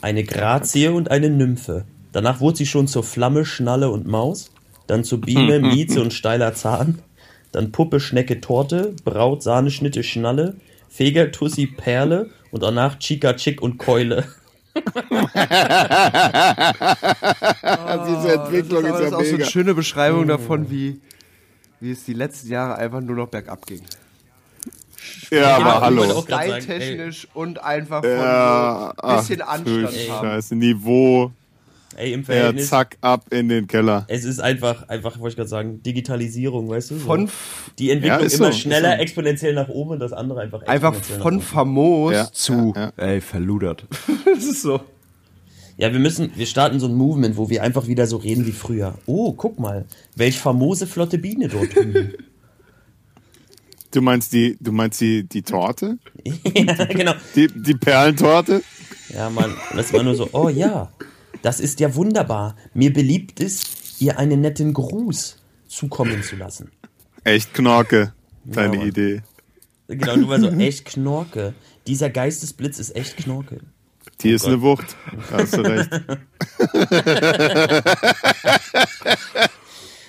[0.07, 1.85] Eine Grazie und eine Nymphe.
[2.13, 4.53] Danach wurde sie schon zur Flamme, Schnalle und Maus.
[4.87, 7.01] Dann zu Biene, Mieze und steiler Zahn.
[7.51, 8.95] Dann Puppe, Schnecke, Torte.
[9.05, 10.55] Braut, Sahne, Schnitte, Schnalle.
[10.89, 12.31] Feger, Tussi, Perle.
[12.53, 14.29] Und danach Chica, Chick und Keule.
[14.77, 14.85] Diese
[18.35, 19.47] Entwicklung Das ist, aber das ist auch so eine mega.
[19.47, 21.01] schöne Beschreibung davon, wie,
[21.81, 23.83] wie es die letzten Jahre einfach nur noch bergab ging.
[25.31, 26.23] Ja, aber hallo.
[26.23, 30.27] Style-technisch und einfach von Ja, so ein bisschen ach, Anstand haben.
[30.27, 31.31] Scheiße, Niveau.
[31.97, 32.69] Ey, im Ja, Verhältnis.
[32.69, 34.05] zack, ab in den Keller.
[34.09, 36.99] Es ist einfach, einfach, wollte ich gerade sagen, Digitalisierung, weißt du?
[36.99, 37.07] So.
[37.07, 37.31] Von,
[37.79, 39.03] die Entwicklung Ja, ist immer so, schneller, ist so.
[39.03, 43.87] exponentiell nach oben und das andere einfach einfach von famos Ja, zu, ja, ey, verludert.
[44.27, 44.81] das ist so.
[45.79, 48.53] Ja, wir müssen, wir starten so ein Movement, wo wir einfach wieder so reden wie
[48.53, 48.95] früher.
[49.07, 49.85] Oh, guck mal,
[50.17, 52.13] welch famose flotte Biene dort drüben.
[53.91, 55.99] Du meinst die, du meinst die, die Torte?
[56.25, 57.15] ja, genau.
[57.35, 58.63] Die, die Perlentorte?
[59.15, 60.91] Ja, Mann, und das war nur so, oh ja,
[61.43, 62.57] das ist ja wunderbar.
[62.75, 66.71] Mir beliebt ist, ihr einen netten Gruß zukommen zu lassen.
[67.25, 68.13] Echt Knorke.
[68.45, 68.89] Deine Mann.
[68.89, 69.23] Idee.
[69.89, 71.55] Genau, du war so, echt Knorke.
[71.87, 73.61] Dieser Geistesblitz ist echt Knorke.
[74.21, 74.97] Die ist eine Wucht.
[75.31, 75.91] Da hast du recht.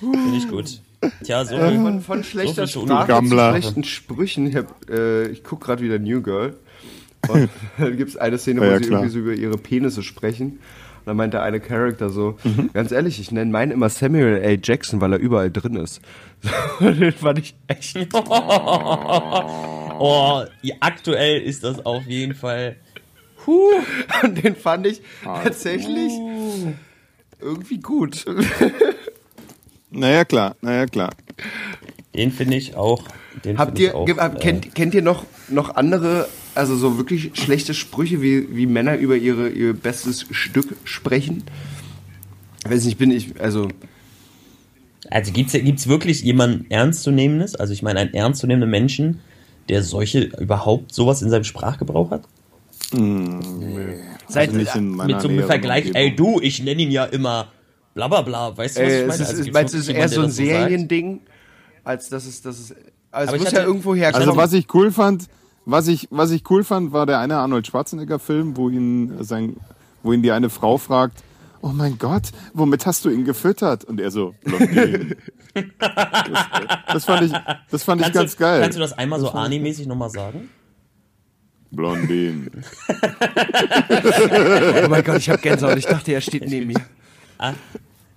[0.00, 0.80] Finde ich gut.
[1.22, 1.54] Tja, so.
[1.56, 4.46] Äh, von, von schlechter zu Sprache zu schlechten Sprüchen.
[4.48, 6.54] Ich, hab, äh, ich guck gerade wieder New Girl.
[7.28, 9.00] Und dann gibt es eine Szene, wo Ja, ja, sie klar.
[9.00, 10.52] irgendwie so über ihre Penisse sprechen.
[11.00, 12.70] Und dann meint der eine Charakter so, Mhm.
[12.72, 14.58] ganz ehrlich, ich nenne meinen immer Samuel L.
[14.62, 16.00] Jackson, weil er überall drin ist.
[16.80, 17.96] Den fand ich echt.
[20.00, 22.76] Oh, ja, aktuell ist das auf jeden Fall.
[23.46, 23.70] Huh,
[24.22, 25.40] Und den fand ich Ah.
[25.42, 26.12] tatsächlich
[27.40, 28.24] irgendwie gut.
[29.90, 31.10] Naja, klar, naja, klar.
[32.14, 33.02] den finde ich auch.
[33.44, 37.72] Den Habt ihr, auch, äh, kennt, kennt ihr noch, noch andere, also so wirklich schlechte
[37.74, 41.44] Sprüche, wie, wie Männer über ihre, ihr bestes Stück sprechen?
[42.64, 43.68] Ich weiß nicht, bin ich, also,
[45.10, 47.54] Also gibt's gibt's wirklich jemanden Ernstzunehmendes?
[47.54, 49.20] Also ich meine, einen ernstzunehmenden Menschen,
[49.68, 52.24] der solche überhaupt sowas in seinem Sprachgebrauch hat?
[54.28, 56.02] seit, Also nicht in meiner Mit so einem Vergleich, Umgebung.
[56.02, 57.48] ey du, ich nenne ihn ja immer
[57.98, 59.22] bla bla bla, weißt du, was äh, ich es meine?
[59.22, 60.36] ist, Also meinst du, es ist eher so ein das?
[60.36, 61.20] Seriending,
[61.82, 62.74] als dass es, dass es,
[63.10, 64.28] also es muss ja irgendwo herkommen.
[64.28, 65.26] Also was ich cool fand,
[65.64, 69.56] was ich, was ich cool fand, war der eine Arnold Schwarzenegger Film, wo ihn sein,
[70.04, 71.24] wo ihn die eine Frau fragt,
[71.60, 73.82] oh mein Gott, womit hast du ihn gefüttert?
[73.84, 75.16] Und er so, Blondinen.
[75.54, 75.64] das,
[76.92, 77.32] das fand ich,
[77.68, 78.60] das fand ich ganz du, geil.
[78.62, 80.48] Kannst du das einmal so Ani-mäßig nochmal sagen?
[81.72, 82.64] Blondinen.
[84.84, 86.80] oh mein Gott, ich habe Gänsehaut, ich dachte, er steht neben mir.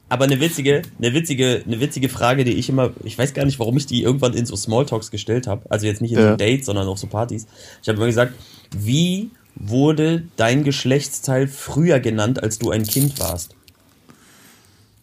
[0.09, 3.59] Aber eine witzige, eine witzige, eine witzige Frage, die ich immer, ich weiß gar nicht,
[3.59, 5.61] warum ich die irgendwann in so Smalltalks gestellt habe.
[5.69, 6.31] Also jetzt nicht in Ja.
[6.31, 7.47] so Dates, sondern auf so Partys.
[7.81, 8.33] Ich habe immer gesagt,
[8.77, 13.55] wie wurde dein Geschlechtsteil früher genannt, als du ein Kind warst?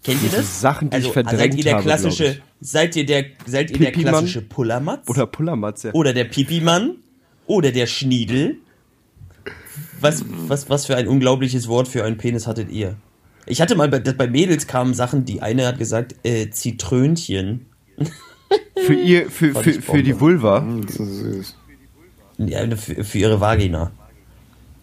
[0.04, 0.60] Kennt ihr das?
[0.60, 2.40] Sachen, die ich also, verdrängt seid ihr der habe, klassische, ich.
[2.60, 5.08] seid ihr der, seid ihr der klassische Pullermatz?
[5.08, 5.92] Oder Pullermatz, ja.
[5.92, 6.96] oder der Pipi-Mann
[7.46, 8.56] oder der Schniedel.
[10.00, 12.96] Was, was, was für ein unglaubliches Wort für einen Penis hattet ihr?
[13.48, 17.66] Ich hatte mal, bei, bei Mädels kamen Sachen, die eine hat gesagt, äh, Zitrönchen.
[18.76, 20.18] Für ihr, für, für, für die.
[20.20, 20.66] Vulva.
[20.86, 21.56] Das ist süß.
[22.38, 23.90] Ja, für, für ihre Vagina.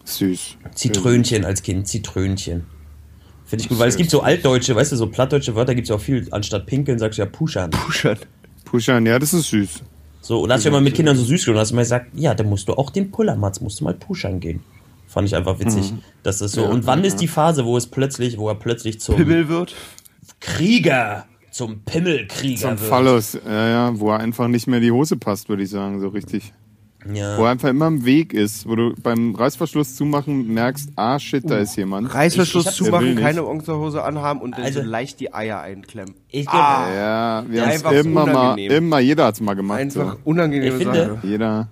[0.04, 0.56] Süß.
[0.74, 2.66] Zitrönchen als Kind, Zitrönchen.
[3.44, 5.90] Finde ich gut, weil es gibt so altdeutsche, weißt du, so plattdeutsche Wörter gibt es
[5.90, 6.26] ja auch viel.
[6.32, 7.70] Anstatt pinkeln sagst du ja puschern.
[7.70, 8.18] Puschern.
[8.64, 9.82] Pushern, ja, das ist süß.
[10.20, 12.10] So, und hast du ja mal mit Kindern so süß gemacht, hast du mal gesagt,
[12.14, 14.60] ja, da musst du auch den Pullermatz, musst du mal puschern gehen.
[15.16, 16.66] Fand ich einfach witzig, dass das so.
[16.66, 19.74] und wann ist die Phase, wo es plötzlich, wo er plötzlich zum Pimmel wird.
[20.40, 22.80] Krieger, zum Pimmelkrieger Zum wird?
[22.90, 26.08] Phallus, ja, ja, wo er einfach nicht mehr die Hose passt, würde ich sagen, so
[26.08, 26.52] richtig.
[27.06, 27.50] Wo er Ja.
[27.50, 31.76] einfach immer im Weg ist, wo du beim Reißverschluss zumachen merkst, ah shit, da ist
[31.76, 32.12] jemand.
[32.12, 36.14] Reißverschluss Ich- ich zumachen, keine Unterhose anhaben und dann Also- so leicht die Eier einklemmen.
[36.28, 38.72] Ich, Ah, Ja, wir Ja, haben es immer mal, unangenehm.
[38.72, 39.78] immer, jeder hat's mal gemacht.
[39.78, 40.18] Einfach So.
[40.24, 41.26] unangenehme Ich finde- Sache.
[41.26, 41.68] Jeder.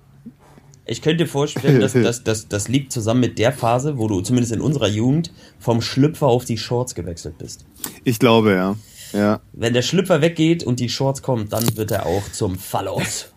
[0.87, 4.53] Ich könnte vorstellen, dass das, das, das liegt zusammen mit der Phase, wo du zumindest
[4.53, 7.65] in unserer Jugend vom Schlüpfer auf die Shorts gewechselt bist.
[8.05, 8.77] Ich glaube, ja.
[9.13, 9.41] Ja.
[9.53, 13.33] Wenn der Schlüpfer weggeht und die Shorts kommen, dann wird er auch zum Fallos.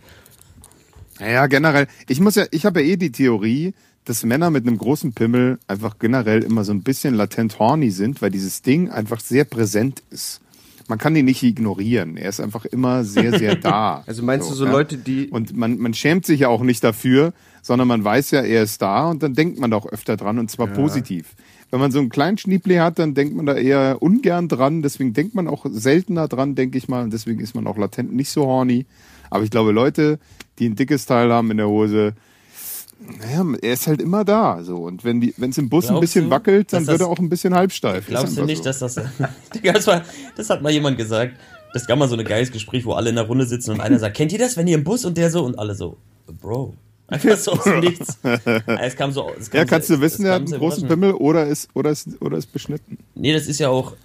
[1.20, 3.74] Naja, generell, ich muss ja, ich habe ja eh die Theorie,
[4.04, 8.22] dass Männer mit einem großen Pimmel einfach generell immer so ein bisschen latent horny sind,
[8.22, 10.42] weil dieses Ding einfach sehr präsent ist.
[10.88, 12.16] Man kann ihn nicht ignorieren.
[12.18, 14.04] Er ist einfach immer sehr, sehr da.
[14.08, 14.72] Also meinst du so ja?
[14.72, 18.42] Leute, die- Und man, man schämt sich ja auch nicht dafür, sondern man weiß ja,
[18.42, 21.36] er ist da und dann denkt man da auch öfter dran und zwar positiv.
[21.70, 25.12] Wenn man so einen kleinen Schniebli hat, dann denkt man da eher ungern dran, deswegen
[25.12, 28.30] denkt man auch seltener dran, denke ich mal, und deswegen ist man auch latent nicht
[28.30, 28.86] so horny.
[29.30, 30.20] Aber ich glaube, Leute,
[30.60, 32.14] die ein dickes Teil haben in der Hose,
[33.00, 34.64] naja, er ist halt immer da.
[34.64, 34.78] So.
[34.78, 37.30] Und wenn es im Bus ein Glaubst bisschen du, wackelt, dann wird er auch ein
[37.30, 38.08] bisschen halbsteif.
[38.08, 38.64] Glaubst du nicht, so.
[38.64, 38.96] dass das.
[39.64, 40.04] Das, war,
[40.36, 41.38] das hat mal jemand gesagt.
[41.74, 44.00] Das gab mal so ein geiles Gespräch, wo alle in der Runde sitzen und einer
[44.00, 45.98] sagt, kennt ihr das, wenn ihr im Bus und der so und alle so,
[46.42, 46.76] Bro.
[47.08, 48.18] Einfach so aus dem Nichts.
[48.82, 49.32] Es kam so.
[49.40, 50.88] Es kam Ja, kannst so, du wissen, er kam hat einen großen.
[50.88, 52.98] Pimmel oder ist, oder ist, oder ist beschnitten.
[53.16, 53.96] Nee, das ist ja auch.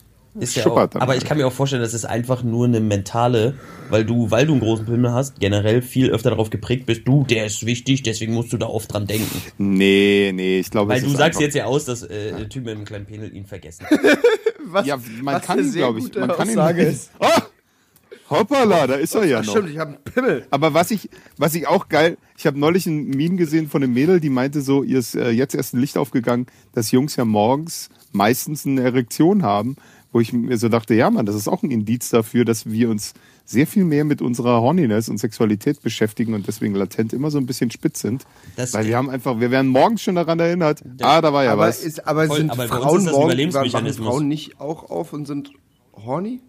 [0.40, 1.22] Ist ja auch aber halt.
[1.22, 3.54] ich kann mir auch vorstellen, das ist einfach nur eine mentale,
[3.90, 7.24] weil du, weil du einen großen Pimmel hast, generell viel öfter darauf geprägt bist, du,
[7.24, 9.42] der ist wichtig, deswegen musst du da oft dran denken.
[9.58, 12.64] Nee, nee, ich glaube, Weil du sagst einfach- jetzt ja aus, dass äh, der Typ
[12.64, 13.84] mit einem kleinen Penis ihn vergessen.
[14.64, 16.14] Was, Ja, man was kann ihn, glaube ich.
[16.14, 16.92] Man kann ihn Aussage nicht.
[16.92, 17.10] ist.
[17.18, 17.26] Oh!
[18.30, 19.52] Hoppala, da ist er ja Ach, noch.
[19.52, 20.46] stimmt, ich habe einen Pimmel.
[20.50, 23.92] Aber was ich, was ich auch geil, ich habe neulich ein Meme gesehen von einem
[23.92, 27.24] Mädel, die meinte so, ihr ist äh, jetzt erst ein Licht aufgegangen, dass Jungs ja
[27.26, 29.76] morgens meistens eine Erektion haben,
[30.12, 32.90] wo ich mir so dachte, ja Mann, das ist auch ein Indiz dafür, dass wir
[32.90, 37.38] uns sehr viel mehr mit unserer Horniness und Sexualität beschäftigen und deswegen latent immer so
[37.38, 38.24] ein bisschen spitz sind.
[38.56, 41.52] Das- weil wir haben einfach, wir werden morgens schon daran erinnert, ah, da war ja
[41.52, 41.82] Aber, was.
[41.82, 43.92] ist, aber Voll, sind aber Frauen ist das ein morgen.
[43.94, 45.50] Frauen nicht auch auf und sind
[45.94, 46.40] horny?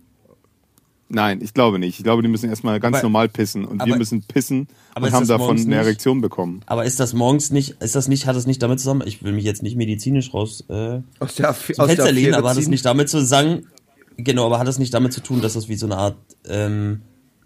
[1.14, 1.98] Nein, ich glaube nicht.
[2.00, 5.08] Ich glaube, die müssen erstmal ganz Aber- normal pissen und wir aber- müssen pissen aber
[5.08, 6.62] und haben davon eine nicht- Erektion bekommen.
[6.66, 9.32] Aber ist das morgens nicht, ist das nicht, hat das nicht damit zusammen, ich will
[9.32, 12.64] mich jetzt nicht medizinisch raus äh, Aus der, aus der Fenster lehnen, aber hat das
[12.66, 12.72] ziehen?
[12.72, 13.68] nicht damit zu sagen,
[14.18, 16.16] genau, aber hat das nicht damit zu tun, dass das wie so eine Art
[16.50, 17.02] ähm,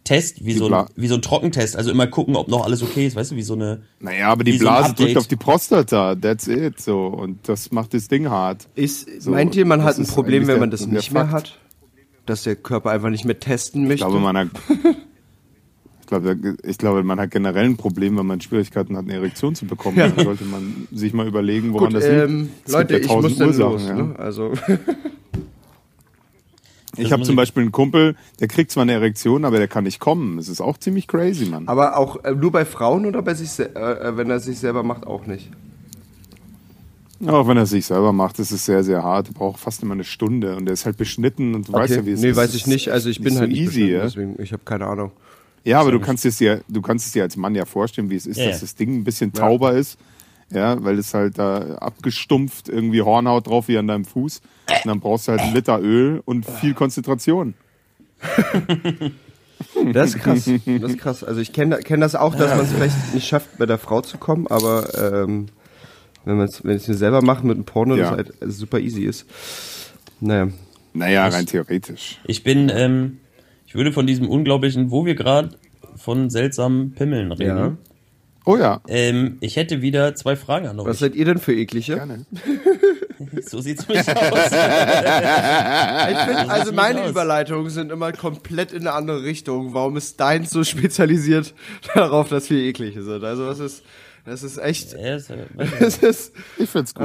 [0.06, 2.64] Test, wie Die so, ein, Bla- wie so ein Trockentest, also immer gucken, ob noch
[2.64, 5.08] alles okay ist, weißt du, wie so eine, Naja, aber die so Blase Update.
[5.08, 7.08] drückt auf die Prostata, that's it, so.
[7.08, 8.70] Und das macht das Ding hart.
[8.76, 11.24] Ist, So, meint ihr, man hat ein Problem, wenn der- man das der nicht mehr
[11.28, 11.34] Fakt.
[11.34, 11.60] hat?
[12.28, 14.06] Dass der Körper einfach nicht mehr testen möchte?
[14.06, 14.48] Ich glaube, man hat,
[16.02, 19.56] Ich glaube, ich glaube, man hat generell ein Problem, wenn man Schwierigkeiten hat, eine Erektion
[19.56, 19.98] zu bekommen.
[19.98, 22.24] Dann sollte man sich mal überlegen, woran Gut, das liegt.
[22.30, 23.88] ähm, Es Leute, gibt ich ja muss dann Ursachen, los.
[23.88, 23.94] ja.
[23.96, 24.16] Ne?
[24.18, 24.54] Also,
[27.00, 30.00] Ich habe zum Beispiel einen Kumpel, der kriegt zwar eine Erektion, aber der kann nicht
[30.00, 30.38] kommen.
[30.38, 31.68] Das ist auch ziemlich crazy, Mann.
[31.68, 34.82] aber auch äh, nur bei Frauen oder bei sich, äh, äh, wenn er sich selber
[34.84, 35.52] macht, auch nicht.
[37.26, 39.30] Auch wenn er es sich selber macht, ist es sehr, sehr hart.
[39.30, 42.06] Er braucht fast immer eine Stunde und der ist halt beschnitten und du weißt ja,
[42.06, 42.38] wie es nee, ist.
[42.38, 42.90] weiß Es ich nicht.
[42.92, 44.02] Also ich bin so halt nicht easy, ja.
[44.04, 45.12] deswegen ich habe keine Ahnung.
[45.64, 48.16] Ja, aber du kannst es dir, du kannst es dir als Mann ja vorstellen, wie
[48.16, 48.62] es ist, Ja, dass ja.
[48.62, 49.98] das Ding ein bisschen tauber ist.
[50.50, 54.42] Ja, weil es halt da abgestumpft, irgendwie Hornhaut drauf wie an deinem Fuß.
[54.70, 57.54] Und dann brauchst du halt einen Liter Öl und viel Konzentration.
[59.92, 60.46] Das ist krass.
[60.66, 61.24] Das ist krass.
[61.24, 64.02] Also ich kenne kenn das auch, dass man es vielleicht nicht schafft, bei der Frau
[64.02, 65.48] zu kommen, aber ähm,
[66.28, 68.16] wenn man es wenn selber mache mit einem Porno, Ja.
[68.16, 69.26] das halt super easy ist.
[70.20, 70.50] Naja.
[70.94, 72.20] Naja, rein theoretisch.
[72.26, 73.20] Ich bin, ähm,
[73.66, 75.50] ich würde von diesem unglaublichen, wo wir gerade
[75.96, 77.58] von seltsamen Pimmeln reden.
[77.58, 77.78] Ja.
[78.46, 80.98] Oh ja, Ähm, ich hätte wieder zwei Fragen an Was euch.
[81.00, 81.96] seid ihr denn für eklige?
[81.96, 82.26] gerne.
[83.48, 84.06] So sieht's mich aus.
[86.12, 87.10] Ich find, also meine aus.
[87.10, 89.74] Überleitungen sind immer komplett in eine andere Richtung.
[89.74, 91.54] Warum ist deins so spezialisiert
[91.96, 93.24] darauf, dass wir eklig sind?
[93.24, 93.84] Also was ist,
[94.28, 95.82] das ist echt, Ja, ist, ich nicht.
[95.82, 97.04] das ist, Ich find's gut.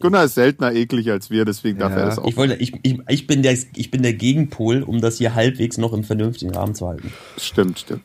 [0.00, 1.98] Gunnar ist seltener eklig als wir, deswegen darf Ja.
[1.98, 2.26] er das auch.
[2.26, 5.78] ich wollte, ich, ich, ich bin der, ich bin der Gegenpol, um das hier halbwegs
[5.78, 7.12] noch im vernünftigen Rahmen zu halten.
[7.38, 8.02] Stimmt, stimmt.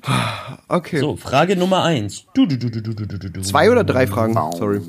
[0.67, 0.99] okay.
[0.99, 2.25] So, Frage Nummer eins.
[2.35, 3.41] Du, du, du, du, du, du, du, du.
[3.41, 4.33] Zwei oder drei Fragen?
[4.57, 4.81] Sorry.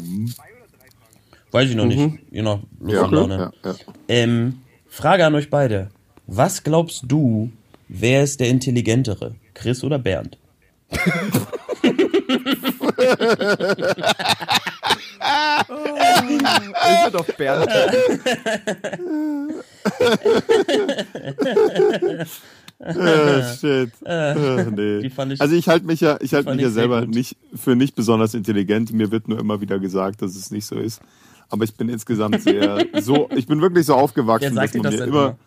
[1.51, 2.18] Weiß ich noch nicht.
[2.31, 3.53] Je nach Lust Ja, und Laune.
[3.64, 3.76] ja, ja.
[4.09, 5.89] Ähm, Frage an euch beide.
[6.26, 7.51] Was glaubst du,
[7.89, 9.35] wer ist der Intelligentere?
[9.55, 10.37] Chris oder Bernd?
[16.89, 17.71] Ich bin doch Bernd.
[22.81, 23.91] Äh, shit.
[24.07, 24.99] Äh, nee.
[25.07, 28.35] ich- also ich halte mich ja, ich halte mich ja selber nicht für nicht besonders
[28.35, 28.93] intelligent.
[28.93, 31.01] Mir wird nur immer wieder gesagt, dass es nicht so ist.
[31.51, 35.05] Aber ich bin insgesamt sehr so, ich bin wirklich so aufgewachsen, dass man das mir
[35.07, 35.39] immer, immer?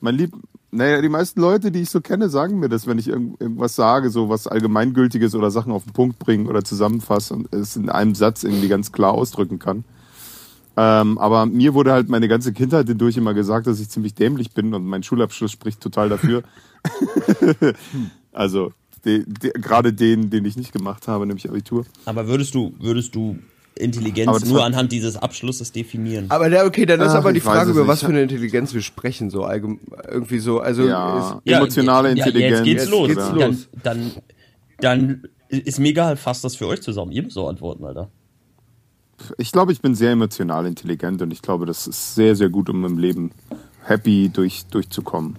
[0.00, 0.32] Mein Lieb,
[0.70, 3.76] naja, die meisten Leute, die ich so kenne, sagen mir das, wenn ich irgend, irgendwas
[3.76, 7.88] sage, so was Allgemeingültiges oder Sachen auf den Punkt bringen oder zusammenfasse und es in
[7.88, 9.84] einem Satz irgendwie ganz klar ausdrücken kann.
[10.76, 14.52] Ähm, aber mir wurde halt meine ganze Kindheit hindurch immer gesagt, dass ich ziemlich dämlich
[14.52, 16.42] bin und mein Schulabschluss spricht total dafür.
[18.32, 18.72] also
[19.04, 21.84] de, de, gerade den, den ich nicht gemacht habe, nämlich Abitur.
[22.06, 23.38] Aber würdest du, würdest du
[23.76, 26.26] Intelligenz nur hat- anhand dieses Abschlusses definieren?
[26.28, 28.72] Aber der, okay, dann ist Ach, aber die ich Frage, über was für eine Intelligenz
[28.74, 32.50] wir sprechen, so allgemein, irgendwie so, also, Ja, ist, emotionale ja, Intelligenz.
[32.60, 33.08] Ja, jetzt geht's los.
[33.08, 33.68] geht's dann, los.
[33.82, 34.10] Dann,
[34.80, 37.10] dann ist mir egal, fasst das für euch zusammen.
[37.12, 38.10] Ihr müsst so antworten, Alter.
[39.38, 42.68] Ich glaube, ich bin sehr emotional intelligent und ich glaube, das ist sehr, sehr gut,
[42.68, 43.30] um im Leben
[43.84, 45.36] happy durch, durchzukommen.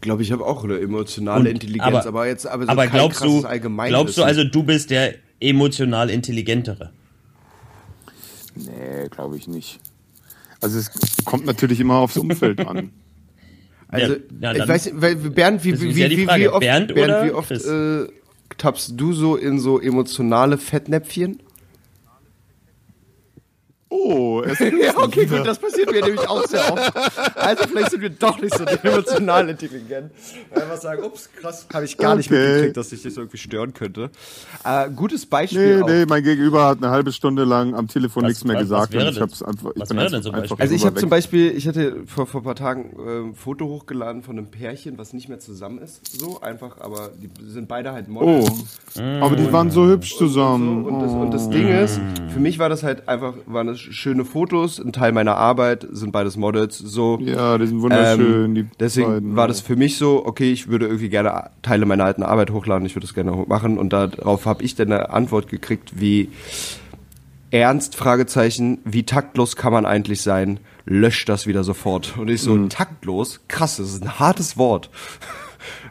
[0.00, 2.92] glaube ich, habe auch eine emotionale Und- Intelligenz, aber- aber, jetzt, aber so Aber kein
[2.92, 6.90] glaubst krasses du, glaubst du also, du bist der emotional intelligentere?
[8.54, 9.80] Nee, glaube ich nicht.
[10.60, 10.90] Also es
[11.24, 12.90] kommt natürlich immer aufs Umfeld an.
[13.86, 17.24] Also, Ja, ja, ich weiß nicht, weil, Bernd, wie, wie, wie, wie, oft, Bernd oder
[17.24, 18.08] wie oft äh,
[18.58, 21.40] tappst du so in so emotionale Fettnäpfchen?
[23.96, 26.92] Oh, es Ja, okay, gut, das passiert mir nämlich auch sehr oft.
[27.36, 30.10] Also vielleicht sind wir doch nicht so emotional intelligent.
[30.52, 32.40] Einfach sagen, ups, krass, habe ich gar nicht Okay.
[32.44, 34.10] mitgekriegt, dass dich das irgendwie stören könnte.
[34.64, 35.88] Äh, gutes Beispiel Nee, auch.
[35.88, 38.82] nee, mein Gegenüber hat eine halbe Stunde lang am Telefon Was- nichts mehr was- gesagt
[38.88, 40.58] was wäre und ich denn- hab's einfach, ich bin einfach, einfach?
[40.58, 41.08] Also ich habe zum.
[41.10, 44.98] Beispiel, ich hatte vor, vor ein paar Tagen äh, ein Foto hochgeladen von einem Pärchen,
[44.98, 48.50] was nicht mehr zusammen ist, so einfach, aber die sind beide halt Models.
[48.98, 50.84] Oh, aber die waren so hübsch So, zusammen.
[50.84, 52.00] und, das, und das Ding ist,
[52.32, 56.12] für mich war das halt einfach, waren das schöne Fotos, ein Teil meiner Arbeit, sind
[56.12, 57.18] beides Models, so.
[57.22, 58.44] Ja, die sind wunderschön.
[58.44, 59.36] Ähm, die deswegen beiden.
[59.36, 62.86] war das für mich so, okay, ich würde irgendwie gerne Teile meiner alten Arbeit hochladen,
[62.86, 66.30] ich würde das gerne machen und darauf habe ich dann eine Antwort gekriegt, wie
[67.50, 70.58] ernst, Fragezeichen, wie taktlos kann man eigentlich sein?
[70.86, 72.18] Löscht das wieder sofort.
[72.18, 72.68] Und ich so, Mhm.
[72.68, 73.40] taktlos?
[73.48, 74.90] Krass, das ist ein hartes Wort.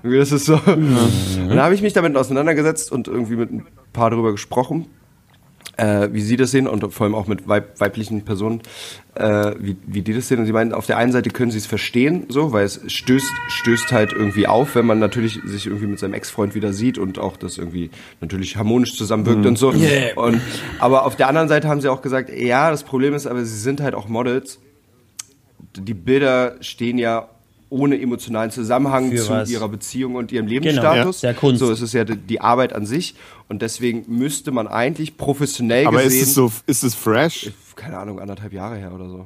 [0.04, 0.56] Das ist so.
[0.68, 4.86] Und dann habe ich mich damit auseinandergesetzt und irgendwie mit ein paar darüber gesprochen,
[5.78, 8.61] äh, wie sie das sehen und vor allem auch mit weib weiblichen Personen,
[9.15, 10.39] äh, wie, wie die das sehen.
[10.39, 13.32] Und sie meinen, auf der einen Seite können sie es verstehen, so, weil es stößt,
[13.47, 17.19] stößt halt irgendwie auf, wenn man natürlich sich irgendwie mit seinem Ex-Freund wieder sieht und
[17.19, 17.89] auch das irgendwie
[18.21, 19.74] natürlich harmonisch zusammenwirkt und so.
[20.15, 20.41] Und,
[20.80, 23.57] aber auf der anderen Seite haben sie auch gesagt, ja, das Problem ist, aber sie
[23.57, 24.59] sind halt auch Models.
[25.76, 27.30] Die Bilder stehen ja
[27.74, 29.49] ohne emotionalen Zusammenhang Für zu was?
[29.49, 31.21] ihrer Beziehung und ihrem Genau, Lebensstatus.
[31.24, 31.59] ja, der Kunst.
[31.59, 33.15] So, es ist ja die- die Arbeit an sich
[33.49, 37.51] und deswegen müsste man eigentlich professionell Aber gesehen, ist es so, ist es fresh?
[37.76, 39.26] keine Ahnung, anderthalb Jahre her oder so.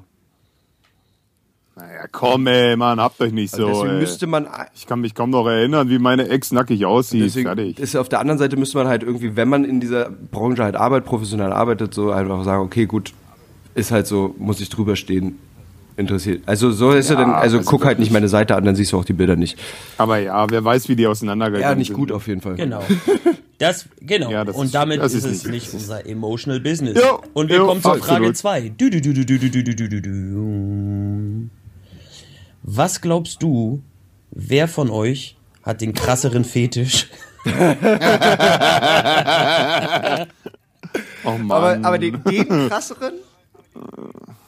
[1.75, 3.67] Naja, komm, ey, Mann, habt euch nicht so.
[3.67, 4.01] Also deswegen ey.
[4.01, 7.23] müsste man ich kann mich kaum noch erinnern, wie meine Ex nackig aussieht.
[7.25, 7.77] Deswegen Fertig.
[7.79, 10.75] ist auf der anderen Seite müsste man halt irgendwie, wenn man in dieser Branche halt
[10.75, 13.13] arbeitet, professionell arbeitet, so einfach sagen, okay, gut,
[13.75, 15.37] ist halt so, muss ich drüber stehen
[15.97, 16.43] interessiert.
[16.45, 18.75] Also so ist ja, er dann, also, also guck halt nicht meine Seite an, dann
[18.75, 19.57] siehst du auch die Bilder nicht.
[19.97, 21.71] Aber ja, wer weiß, wie die auseinandergegangen sind.
[21.71, 22.15] Ja, nicht gut sind.
[22.15, 22.55] auf jeden Fall.
[22.55, 22.83] Genau.
[23.59, 24.29] Das, genau.
[24.29, 26.95] Ja, das und damit ist, ist, es nicht, nicht unser emotional business.
[26.95, 28.73] Jo, und wir jo, kommen zur Frage 2.
[32.61, 33.81] Was glaubst du,
[34.29, 37.07] wer von euch hat den krasseren Fetisch?
[41.23, 41.51] oh Mann.
[41.51, 43.13] Aber, aber den, den krasseren?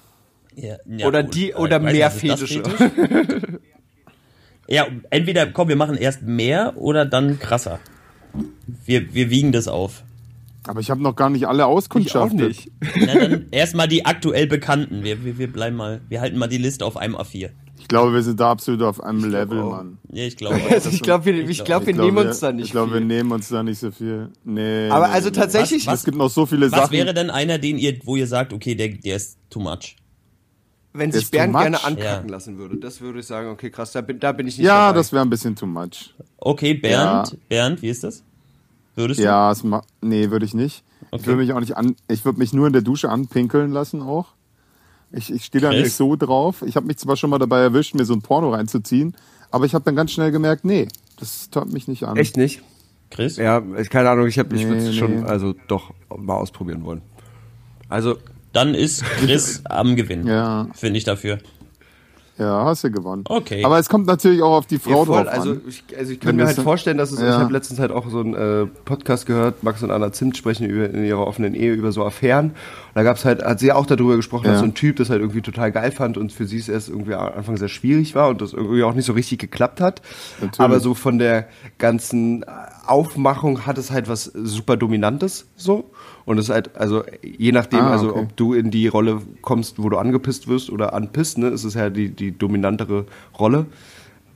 [0.55, 1.35] Ja, ja, Oder gut.
[1.35, 2.63] die- oder ich weiß mehr nicht, Fetische?
[2.63, 3.41] Fetisch?
[4.67, 7.79] ja, entweder, komm, wir machen erst mehr oder dann krasser.
[8.85, 10.03] Wir, wir wiegen das auf.
[10.67, 12.57] aber ich habe noch gar nicht alle auskundschaftet.
[12.95, 15.03] Na dann erstmal die aktuell Bekannten.
[15.03, 17.49] Wir, wir, wir bleiben mal, wir halten mal die Liste auf einem A4.
[17.79, 19.71] Ich glaube, wir sind da absolut auf einem Level, auch.
[19.71, 19.97] Mann.
[20.11, 20.59] Ja, ich glaube.
[20.69, 22.93] Also ich glaube, wir, ich glaub- glaub, wir glaub, nehmen uns da nicht Ich glaube,
[22.93, 24.29] wir nehmen uns da nicht so viel.
[24.43, 24.89] Nee.
[24.89, 26.91] Aber nee, also tatsächlich, Was- Es gibt noch so viele Was Sachen.
[26.91, 29.95] wäre denn einer, den ihr, wo ihr sagt, okay, der, der ist too much?
[30.99, 32.31] Wenn sich Bernd gerne ankacken Ja.
[32.31, 34.87] lassen würde, das würde ich sagen, okay, krass, da bin, da bin ich nicht ja,
[34.87, 34.97] dabei.
[34.97, 36.13] das wäre ein bisschen too much.
[36.37, 37.37] Okay, Bernd, Ja.
[37.49, 38.23] Bernd, wie ist das?
[38.95, 39.23] Würdest du?
[39.23, 39.63] Ja, es
[40.01, 40.83] nee, würde ich nicht.
[41.01, 41.25] Ich Okay.
[41.27, 41.95] würde mich auch nicht an.
[42.09, 44.27] Ich würde mich nur in der Dusche anpinkeln lassen auch.
[45.11, 46.61] Ich, ich stehe da nicht so drauf.
[46.65, 49.15] Ich habe mich zwar schon mal dabei erwischt, mir so ein Porno reinzuziehen,
[49.49, 50.87] aber ich habe dann ganz schnell gemerkt, nee,
[51.17, 52.15] das tört mich nicht an.
[52.17, 52.61] Echt nicht?
[53.09, 53.37] Chris?
[53.37, 55.25] Ja, ich, keine Ahnung, ich, hab- ich würde es Nee, schon, nee.
[55.25, 57.01] also doch, mal ausprobieren wollen.
[57.87, 58.17] Also,
[58.53, 60.25] Dann ist Chris am Gewinn.
[60.27, 60.67] Ja.
[60.73, 61.37] Finde ich dafür.
[62.37, 63.25] Ja, hast du gewonnen.
[63.27, 63.65] Okay.
[63.65, 65.23] Aber es kommt natürlich auch auf die Frau Ja, voll.
[65.25, 65.61] drauf Also an.
[65.67, 67.37] ich, also ich Wenn kann mir halt so- vorstellen, dass es, ich Ja.
[67.37, 70.89] habe letztens halt auch so einen äh, Podcast gehört, Max und Anna Zimt sprechen über,
[70.89, 72.51] in ihrer offenen Ehe über so Affären.
[72.51, 72.55] Und
[72.95, 74.51] da gab's halt, hat sie auch darüber gesprochen, Ja.
[74.51, 76.87] dass so ein Typ das halt irgendwie total geil fand und für sie es erst
[76.87, 80.01] irgendwie am Anfang sehr schwierig war und das irgendwie auch nicht so richtig geklappt hat.
[80.39, 80.59] Natürlich.
[80.61, 82.45] Aber so von der ganzen
[82.89, 85.89] Aufmachung hat es halt was super Dominantes so.
[86.25, 88.19] Und es ist halt, also je nachdem, Ah, also okay.
[88.19, 91.73] ob du in die Rolle kommst, wo du angepisst wirst oder anpisst, ne, ist es
[91.73, 93.05] ja die, die dominantere
[93.37, 93.65] Rolle.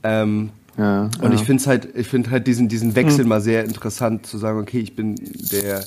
[0.02, 1.32] Ähm, Ja, und ja.
[1.34, 4.80] ich finde halt, ich finde halt diesen, diesen Wechsel mal sehr interessant zu sagen, okay,
[4.80, 5.14] ich bin
[5.52, 5.84] der,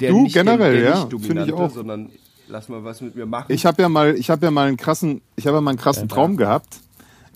[0.00, 1.70] der Du, nicht, generell, der, der ja, nicht finde ich dominante, auch.
[1.70, 2.10] sondern
[2.46, 3.46] lass mal was mit mir machen.
[3.50, 5.78] Ich habe ja mal, ich habe ja mal einen krassen, ich habe ja mal einen
[5.78, 6.80] krassen Traum gehabt.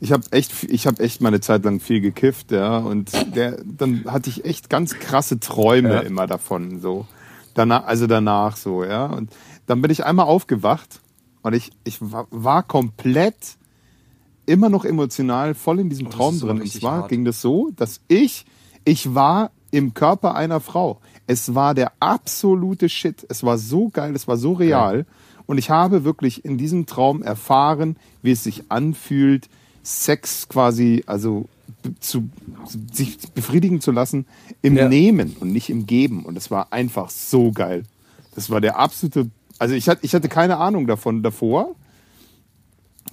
[0.02, 3.62] Ich habe echt, ich habe echt mal eine Zeit lang viel gekifft, ja, und der,
[3.64, 6.00] dann hatte ich echt ganz krasse Träume Ja.
[6.00, 7.06] immer davon, so
[7.54, 9.30] danach, also danach so, ja, und
[9.68, 11.00] dann bin ich einmal aufgewacht
[11.42, 13.36] und ich, ich war, komplett
[14.44, 16.60] immer noch emotional voll in diesem Oh, Traum drin.
[16.62, 17.08] Und zwar hart.
[17.08, 18.44] ging das so, dass ich,
[18.84, 21.00] ich war im Körper einer Frau.
[21.28, 23.24] Es war der absolute Shit.
[23.28, 25.06] Es war so geil, es war so real.
[25.46, 29.48] Und ich habe wirklich in diesem Traum erfahren, wie es sich anfühlt,
[29.82, 31.48] Sex quasi, also
[32.00, 32.28] zu,
[32.92, 34.26] sich befriedigen zu lassen
[34.62, 34.88] im Ja.
[34.88, 36.24] Nehmen und nicht im Geben.
[36.24, 37.82] Und es war einfach so geil.
[38.34, 41.74] Das war der absolute, also ich hatte, ich hatte keine Ahnung davon davor.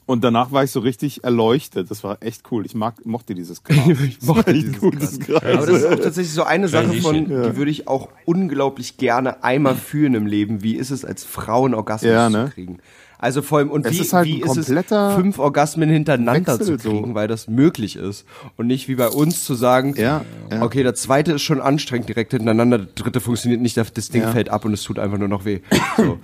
[0.06, 1.92] Und danach war ich so richtig erleuchtet.
[1.92, 2.66] Das war echt cool.
[2.66, 3.78] Ich mag, mochte dieses Gras.
[4.08, 5.44] ich mochte dieses gutes Gras.
[5.44, 7.28] Aber das ist auch tatsächlich so eine Sache von, shit.
[7.28, 10.64] die würde ich auch unglaublich gerne einmal fühlen im Leben.
[10.64, 12.46] Wie ist es, als Frau einen Orgasmus Ja, ne?
[12.48, 12.80] zu kriegen?
[13.22, 16.58] Also vor allem, und Es wie, ist halt wie ein ist es, fünf Orgasmen hintereinander
[16.58, 17.16] Wechsel zu kriegen, so.
[17.16, 18.26] weil das möglich ist.
[18.56, 20.62] Und nicht wie bei uns zu sagen, Ja, ja.
[20.62, 24.32] okay, der zweite ist schon anstrengend direkt hintereinander, der dritte funktioniert nicht, das Ding Ja.
[24.32, 25.60] fällt ab und es tut einfach nur noch weh.
[25.98, 26.20] So.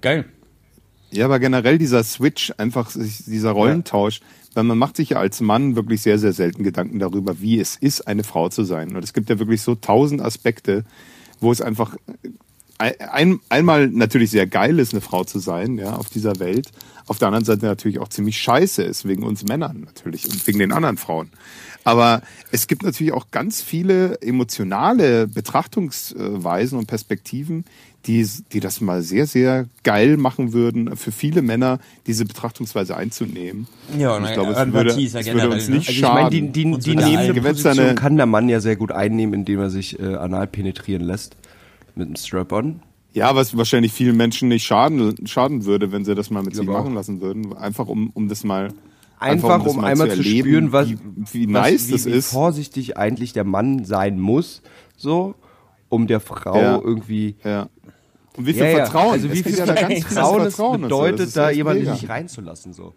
[0.00, 0.24] Geil.
[1.10, 4.20] Ja, aber generell dieser Switch, einfach dieser Rollentausch,
[4.54, 7.76] weil man macht sich ja als Mann wirklich sehr, sehr selten Gedanken darüber, wie es
[7.76, 8.96] ist, eine Frau zu sein.
[8.96, 10.84] Und es gibt ja wirklich so tausend Aspekte,
[11.40, 11.94] wo es einfach
[12.82, 16.68] ein, ein, einmal natürlich sehr geil ist, eine Frau zu sein, ja, auf dieser Welt.
[17.06, 20.58] Auf der anderen Seite natürlich auch ziemlich scheiße ist, wegen uns Männern natürlich und wegen
[20.60, 21.30] den anderen Frauen.
[21.84, 22.22] Aber
[22.52, 27.64] es gibt natürlich auch ganz viele emotionale Betrachtungsweisen und Perspektiven,
[28.06, 33.66] die, die das mal sehr, sehr geil machen würden, für viele Männer diese Betrachtungsweise einzunehmen.
[33.98, 35.76] Ja, Und ich glaube, es würde, ja es würde uns ne?
[35.76, 36.52] nicht Also ich meine, die, schaden.
[36.52, 39.70] die, Uns die allen- Gewinnt Position kann der Mann ja sehr gut einnehmen, indem er
[39.70, 41.36] sich äh, anal penetrieren lässt.
[41.94, 42.80] Mit einem Strap-on.
[43.12, 46.66] Ja, was wahrscheinlich vielen Menschen nicht schaden, schaden würde, wenn sie das mal mit sich
[46.66, 47.54] machen lassen würden.
[47.54, 48.72] Einfach um, um das mal
[49.18, 50.98] Einfach, das um mal einmal zu, erleben, spüren, was, wie,
[51.32, 52.32] wie was, nice wie, das wie ist.
[52.32, 54.62] vorsichtig eigentlich der Mann sein muss,
[54.96, 55.34] so,
[55.90, 56.80] um der Frau Ja.
[56.82, 57.36] irgendwie.
[57.44, 57.68] Ja.
[58.36, 58.76] Und wie viel Ja, ja.
[58.86, 59.12] Vertrauen.
[59.12, 60.88] Also wie viel ja da ganz Vertrauen, Vertrauen so.
[60.88, 61.92] Bedeutet, ist da jemanden mega.
[61.92, 62.94] nicht reinzulassen, so.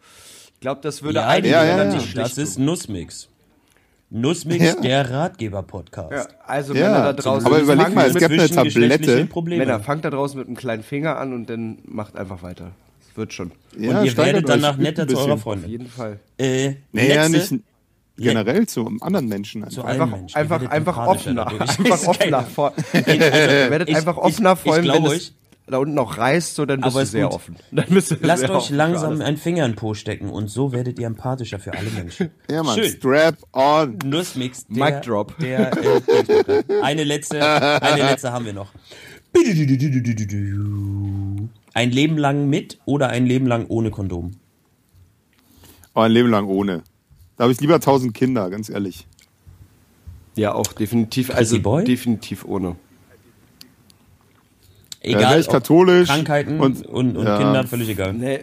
[0.53, 2.21] Ich glaube, das würde Ja, einige ja, Männer ja, nicht ja.
[2.23, 2.57] das schlecht ist.
[2.59, 3.29] Nussmix.
[4.19, 4.81] Nussmix, Ja.
[4.81, 6.11] der Ratgeber-Podcast.
[6.11, 7.45] Ja, also Ja, Männer da draußen.
[7.45, 9.27] aber überleg mal, es gäbe eine Tablette.
[9.45, 12.71] Männer, fangt da draußen mit einem kleinen Finger an und dann macht einfach weiter.
[13.15, 13.51] wird schon.
[13.77, 15.31] Ja, und ihr werdet danach netter zu eurer bisschen.
[15.33, 15.69] Auf Freundin.
[15.69, 16.19] jeden Fall.
[16.37, 17.53] Äh, Naja, nicht
[18.17, 19.69] generell zu anderen Menschen.
[19.69, 19.89] Zu einfach.
[19.89, 20.37] allen Einfach, Menschen.
[20.37, 21.47] Einfach, einfach offener.
[21.61, 22.41] Einfach offener.
[22.43, 23.05] Vor, ihr
[23.69, 25.33] werdet Ich- einfach ich- offener, ich vor allem, glaub wenn euch- es
[25.67, 27.33] da unten noch reißt, so, dann bist Aber du ist sehr gut.
[27.33, 27.55] offen.
[27.71, 30.71] Dann bist du Lasst sehr euch langsam einen Finger in den Po stecken und so
[30.71, 32.29] werdet ihr empathischer für alle Menschen.
[32.49, 32.91] Ja, Mann, Schön.
[32.91, 33.97] strap on.
[34.05, 34.67] Nussmix.
[34.67, 35.37] Der, Mic drop.
[35.39, 36.01] Der, äh,
[36.83, 37.41] eine letzte,
[37.81, 38.71] eine letzte haben wir noch.
[41.73, 44.31] Ein Leben lang mit oder ein Leben lang ohne Kondom?
[45.95, 46.83] Oh, ein Leben lang ohne.
[47.37, 49.07] Da habe ich lieber tausend Kinder, ganz ehrlich.
[50.35, 51.31] Ja, auch definitiv.
[51.31, 51.83] Also Boy?
[51.85, 52.75] definitiv ohne.
[55.05, 57.37] Egal, ob katholisch Krankheiten und, und- und, ja.
[57.37, 58.13] Kinder, völlig egal.
[58.13, 58.41] Nee.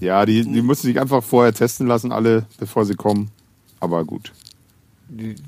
[0.00, 3.30] Ja, die, die müssen sich einfach vorher testen lassen, alle, bevor sie kommen.
[3.80, 4.32] Aber gut.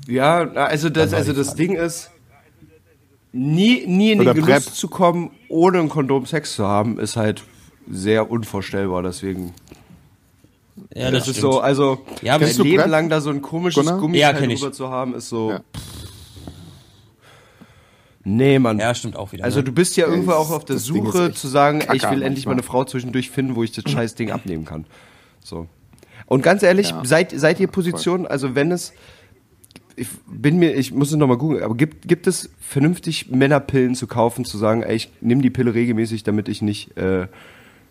[0.07, 1.55] Ja, also das, also das.
[1.55, 2.11] Ding ist,
[3.33, 4.63] nie, nie in den Oder Genuss Prep.
[4.63, 7.43] zu kommen, ohne ein Kondom Sex zu haben, ist halt
[7.89, 9.03] sehr unvorstellbar.
[9.03, 9.53] Deswegen,
[10.93, 11.53] Ja, das, das, ist stimmt.
[11.53, 12.91] so, also Ja, aber ein Kennst du Leben Prep?
[12.91, 13.85] lang da so ein komisches?
[13.85, 15.51] Gummiteil Ja, drüber zu haben, ist so.
[15.51, 15.61] Ja.
[18.29, 18.77] Nee, Mann.
[18.79, 19.45] ja, stimmt auch wieder.
[19.45, 19.63] Also ne?
[19.63, 22.45] du bist ja irgendwo auch auf der das Suche zu sagen, kacke ich will endlich
[22.45, 22.53] mal manchmal.
[22.55, 24.85] eine Frau zwischendurch finden, wo ich das scheiß Ding abnehmen kann.
[25.41, 25.67] So.
[26.25, 27.05] Und ganz ehrlich, Ja.
[27.05, 28.91] seid, seid ihr Position, also wenn es,
[29.95, 34.07] ich bin mir, ich muss es nochmal googeln, aber gibt, gibt es vernünftig Männerpillen zu
[34.07, 37.27] kaufen, zu sagen, ey, ich nehme die Pille regelmäßig, damit ich nicht, äh,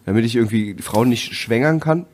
[0.05, 2.05] damit ich irgendwie die Frauen nicht schwängern kann?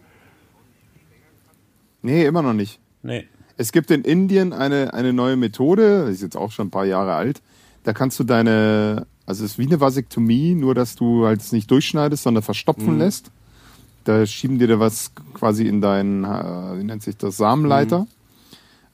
[2.03, 2.79] Nee, immer noch nicht.
[3.03, 3.27] nee.
[3.59, 6.87] Es gibt in Indien eine, eine neue Methode, die ist jetzt auch schon ein paar
[6.87, 7.43] Jahre alt.
[7.85, 11.53] Da kannst du deine, also es ist wie eine Vasektomie, nur dass du halt es
[11.53, 13.31] nicht durchschneidest, sondern verstopfen lässt.
[14.05, 18.07] Da schieben dir da was quasi in deinen, äh, wie nennt sich das, Samenleiter.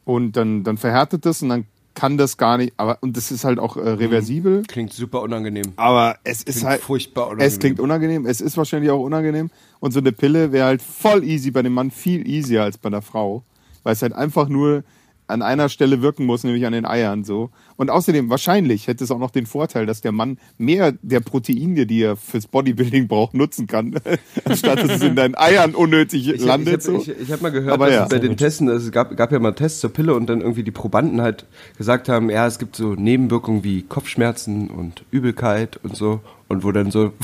[0.04, 1.66] Und dann, dann verhärtet das und dann
[1.98, 4.62] kann das gar nicht, aber, und das ist halt auch äh, reversibel.
[4.68, 5.72] Klingt super unangenehm.
[5.74, 7.48] Aber es ist Klingt halt furchtbar unangenehm.
[7.48, 9.50] Es klingt unangenehm, es ist wahrscheinlich auch unangenehm.
[9.80, 12.88] Und so eine Pille wäre halt voll easy bei dem Mann, viel easier als bei
[12.88, 13.42] der Frau.
[13.82, 14.84] Weil es halt einfach nur
[15.28, 17.50] an einer Stelle wirken muss, nämlich an den Eiern so.
[17.76, 21.86] Und außerdem, wahrscheinlich hätte es auch noch den Vorteil, dass der Mann mehr der Proteine,
[21.86, 23.94] die er fürs Bodybuilding braucht, nutzen kann,
[24.44, 26.82] anstatt dass es in deinen Eiern unnötig Ich, landet.
[26.82, 27.12] ich habe so.
[27.12, 28.02] ich, ich hab mal gehört, Aber dass ja.
[28.04, 30.62] es bei den Testen, es gab, gab ja mal Tests zur Pille und dann irgendwie
[30.62, 31.44] die Probanden halt
[31.76, 36.20] gesagt haben, ja, es gibt so Nebenwirkungen wie Kopfschmerzen und Übelkeit und so.
[36.48, 37.12] Und wo dann so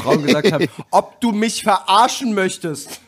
[0.00, 3.00] Frauen gesagt haben, ob du mich verarschen möchtest.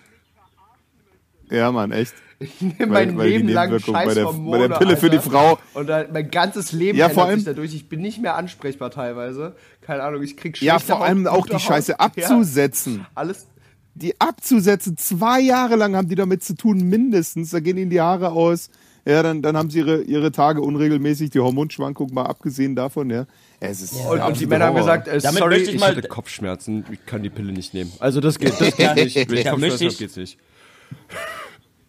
[1.48, 2.14] Ja, Mann, echt.
[2.42, 5.18] Ich nehme mein weil Leben lang scheiß bei der- Hormone, bei der Pille für die
[5.18, 5.30] Alter.
[5.30, 5.58] Frau.
[5.74, 7.74] Und dann mein ganzes Leben Ja, vor allem- sich dadurch.
[7.74, 9.54] Ich bin nicht mehr ansprechbar teilweise.
[9.82, 12.16] Keine Ahnung, ich krieg Ja, vor allem auch die Scheiße Haut.
[12.16, 13.06] Ja, abzusetzen.
[13.14, 13.46] alles.
[13.94, 14.96] die abzusetzen.
[14.96, 17.50] Zwei Jahre lang haben die damit zu tun, mindestens.
[17.50, 18.70] Da gehen ihnen die Haare aus.
[19.04, 23.26] Ja, dann, dann haben sie ihre, ihre Tage unregelmäßig, die Hormonschwankung mal abgesehen davon, ja.
[23.58, 26.06] Es ist Und, und die Männer haben gesagt, äh, Damit sorry, ich ich, mal- hatte
[26.08, 27.92] Kopfschmerzen, ich kann die Pille nicht nehmen.
[27.98, 29.30] Also das geht, das Ja, geht nicht.
[29.30, 30.38] Wenn ich Kopfschmerzen geht's nicht.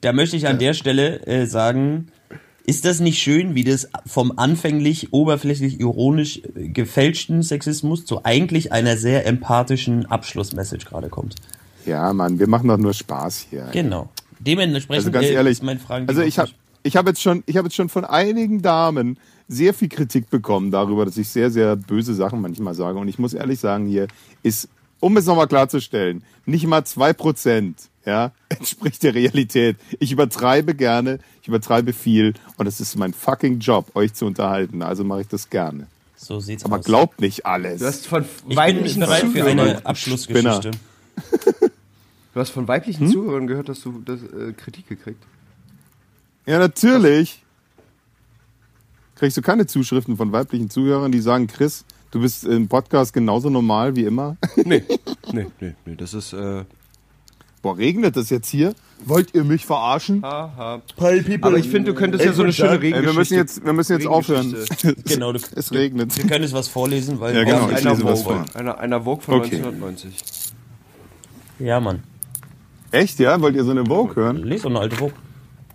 [0.01, 2.07] Da möchte ich an der Stelle äh, sagen,
[2.65, 8.71] ist das nicht schön, wie das vom anfänglich oberflächlich ironisch äh, gefälschten Sexismus zu eigentlich
[8.71, 11.35] einer sehr empathischen Abschlussmessage gerade kommt?
[11.85, 13.69] Ja, Mann, wir machen doch nur Spaß hier.
[13.71, 14.09] Genau.
[14.39, 16.07] Dementsprechend Also ganz äh, ehrlich, ist mein Fragen.
[16.07, 16.51] also ich habe
[16.83, 20.71] ich hab jetzt schon, ich habe jetzt schon von einigen Damen sehr viel Kritik bekommen
[20.71, 22.97] darüber, dass ich sehr, sehr böse Sachen manchmal sage.
[22.97, 24.07] Und ich muss ehrlich sagen, hier
[24.41, 24.67] ist,
[25.01, 29.75] um es nochmal klarzustellen, nicht mal zwei Prozent, ja, entspricht der Realität.
[29.99, 34.81] Ich übertreibe gerne, ich übertreibe viel und es ist mein fucking Job, euch zu unterhalten.
[34.81, 35.87] Also mache ich das gerne.
[36.15, 36.85] so sieht's Aber aus.
[36.85, 37.79] glaubt nicht alles.
[37.81, 40.71] Du hast von ich bin weiblichen bereit für Zuhörern, eine Abschlussgeschichte.
[42.33, 45.21] du hast von weiblichen Zuhörern gehört, dass du das, äh, Kritik gekriegt.
[46.45, 47.43] Ja, natürlich.
[49.15, 53.49] Kriegst du keine Zuschriften von weiblichen Zuhörern, die sagen, Chris, du bist im Podcast genauso
[53.49, 54.37] normal wie immer?
[54.63, 54.83] Nee,
[55.31, 56.63] nee, nee, nee, das ist äh,
[57.61, 58.73] Boah, regnet das jetzt hier?
[59.05, 60.23] Wollt ihr mich verarschen?
[60.23, 60.81] haha.
[61.41, 63.19] Aber ich finde, du könntest ja so eine schöne Ey, wir Regengeschichte.
[63.19, 64.47] müssen jetzt, wir müssen jetzt aufhören.
[64.47, 64.95] Regengeschichte.
[65.07, 66.17] Genau, du, Es regnet.
[66.17, 67.69] wir können jetzt was vorlesen, weil Ja, genau.
[67.69, 68.45] Ich einer Vogue, vor.
[68.55, 69.57] einer, einer Vogue von Okay.
[69.57, 70.23] 1990.
[71.59, 72.01] Ja, Mann.
[72.89, 73.39] Echt, ja?
[73.41, 74.37] Wollt ihr so eine Vogue hören?
[74.37, 75.13] Les doch eine alte Vogue.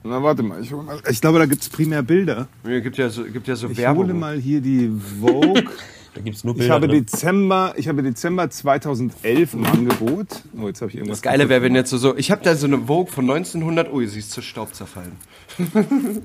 [0.03, 0.61] Na, warte mal.
[0.61, 0.72] Ich,
[1.11, 2.49] ich glaube, da gibt's primär Bilder.
[2.64, 4.05] Es gibt ja so, gibt ja so Ich Werbung.
[4.07, 5.64] hole mal hier die Vogue.
[6.17, 7.05] Da gibt's nur Ich Bilder habe, drin.
[7.05, 10.29] Dezember, ich habe Dezember 2011 im Angebot.
[10.59, 11.19] Oh, jetzt habe ich irgendwas.
[11.19, 13.93] Das Geile wäre, wenn jetzt so, so ich habe da so eine Vogue von 1900,
[13.93, 15.12] oh, sie ist zu Staub zerfallen.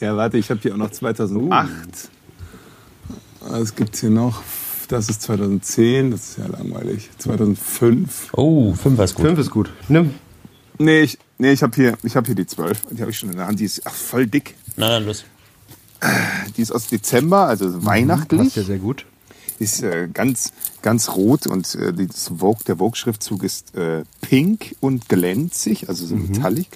[0.00, 1.70] Ja, warte, ich habe hier auch noch 2008.
[3.40, 4.42] Was gibt's hier noch?
[4.88, 7.08] Das ist 2010, das ist ja langweilig.
[7.16, 8.34] 2005.
[8.34, 9.26] Oh, Fünfer ist gut.
[9.26, 9.70] Fünf ist gut.
[9.88, 10.14] Nimm.
[10.78, 12.88] Nee, ich, nee, ich habe hier, ich hab hier die 12.
[12.90, 13.58] Die habe ich schon in der Hand.
[13.58, 14.54] Die ist ach, voll dick.
[14.76, 15.24] Na dann los.
[16.56, 18.40] Die ist aus Dezember, also weihnachtlich.
[18.40, 19.06] Passt ja sehr gut.
[19.58, 20.52] ist äh, ganz,
[20.82, 26.16] ganz rot und äh, das Vogue, der Vogue-Schriftzug ist äh, pink und glänzig, also so
[26.16, 26.68] metallic.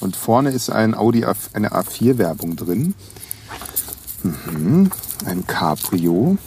[0.00, 2.94] Und vorne ist ein Audi A, eine A4-Werbung drin.
[4.22, 4.90] Mhm.
[5.24, 6.38] Ein Cabrio.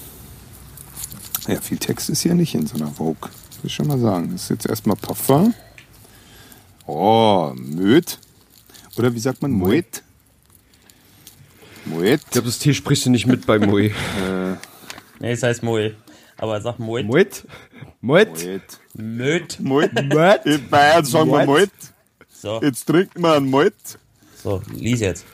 [1.48, 3.30] Ja, viel Text ist hier nicht in so einer Vogue.
[3.62, 4.32] Will ich schon mal sagen.
[4.32, 5.54] Das ist jetzt erstmal Parfum.
[6.86, 8.20] Oh, Möd.
[8.98, 9.52] Oder wie sagt man?
[9.52, 10.04] Moet?
[11.86, 12.22] Moet.
[12.26, 13.92] Ich glaube, das T sprichst du nicht mit bei Moe.
[15.20, 15.94] Nee, es heißt Moe.
[16.38, 17.04] Aber sag Moe.
[17.04, 17.44] Moet?
[18.02, 18.28] Moet?
[18.28, 18.80] Moet.
[18.96, 19.60] Möd.
[19.60, 19.94] Moet.
[19.94, 20.46] Moet?
[20.46, 21.60] In Bayern sagen wir Moet.
[21.60, 21.70] Moet.
[22.30, 23.74] So, Jetzt trinken wir einen Moet.
[24.42, 25.26] so, lies jetzt.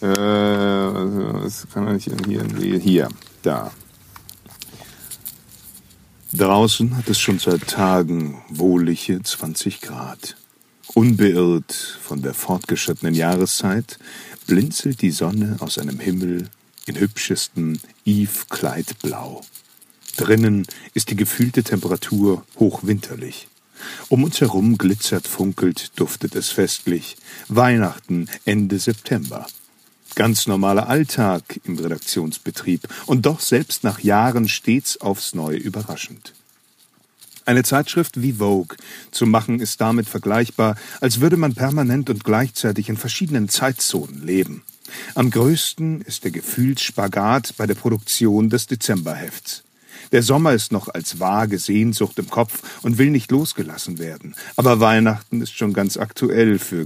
[0.00, 3.08] Äh, also, was kann man nicht hier, hier,
[3.42, 3.72] da.
[6.32, 10.36] Draußen hat es schon seit Tagen wohlige 20 Grad.
[10.94, 13.98] Unbeirrt von der fortgeschrittenen Jahreszeit
[14.46, 16.48] blinzelt die Sonne aus einem Himmel
[16.86, 19.42] in hübschestem Eve-Kleidblau.
[20.16, 23.48] Drinnen ist die gefühlte Temperatur hochwinterlich.
[24.08, 27.16] Um uns herum glitzert, funkelt, duftet es festlich.
[27.48, 29.46] Weihnachten Ende September.
[30.14, 36.34] Ganz normaler Alltag im Redaktionsbetrieb und doch selbst nach Jahren stets aufs Neue überraschend.
[37.44, 38.76] Eine Zeitschrift wie Vogue
[39.10, 44.62] zu machen ist damit vergleichbar, als würde man permanent und gleichzeitig in verschiedenen Zeitzonen leben.
[45.14, 49.64] Am größten ist der Gefühlsspagat bei der Produktion des Dezemberhefts.
[50.12, 54.34] Der Sommer ist noch als vage Sehnsucht im Kopf und will nicht losgelassen werden.
[54.56, 56.84] Aber Weihnachten ist schon ganz aktuell für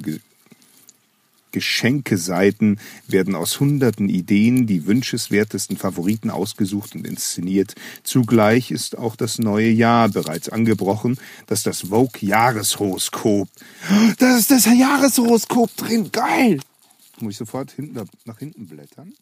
[1.57, 2.79] Geschenkeseiten
[3.09, 7.75] werden aus hunderten Ideen die wünschenswertesten Favoriten ausgesucht und inszeniert.
[8.03, 13.49] Zugleich ist auch das neue Jahr bereits angebrochen, das das Vogue-Jahreshoroskop.
[14.19, 16.61] Da ist das Jahreshoroskop drin, geil!
[17.21, 19.15] Muss ich sofort hinten, nach hinten blättern?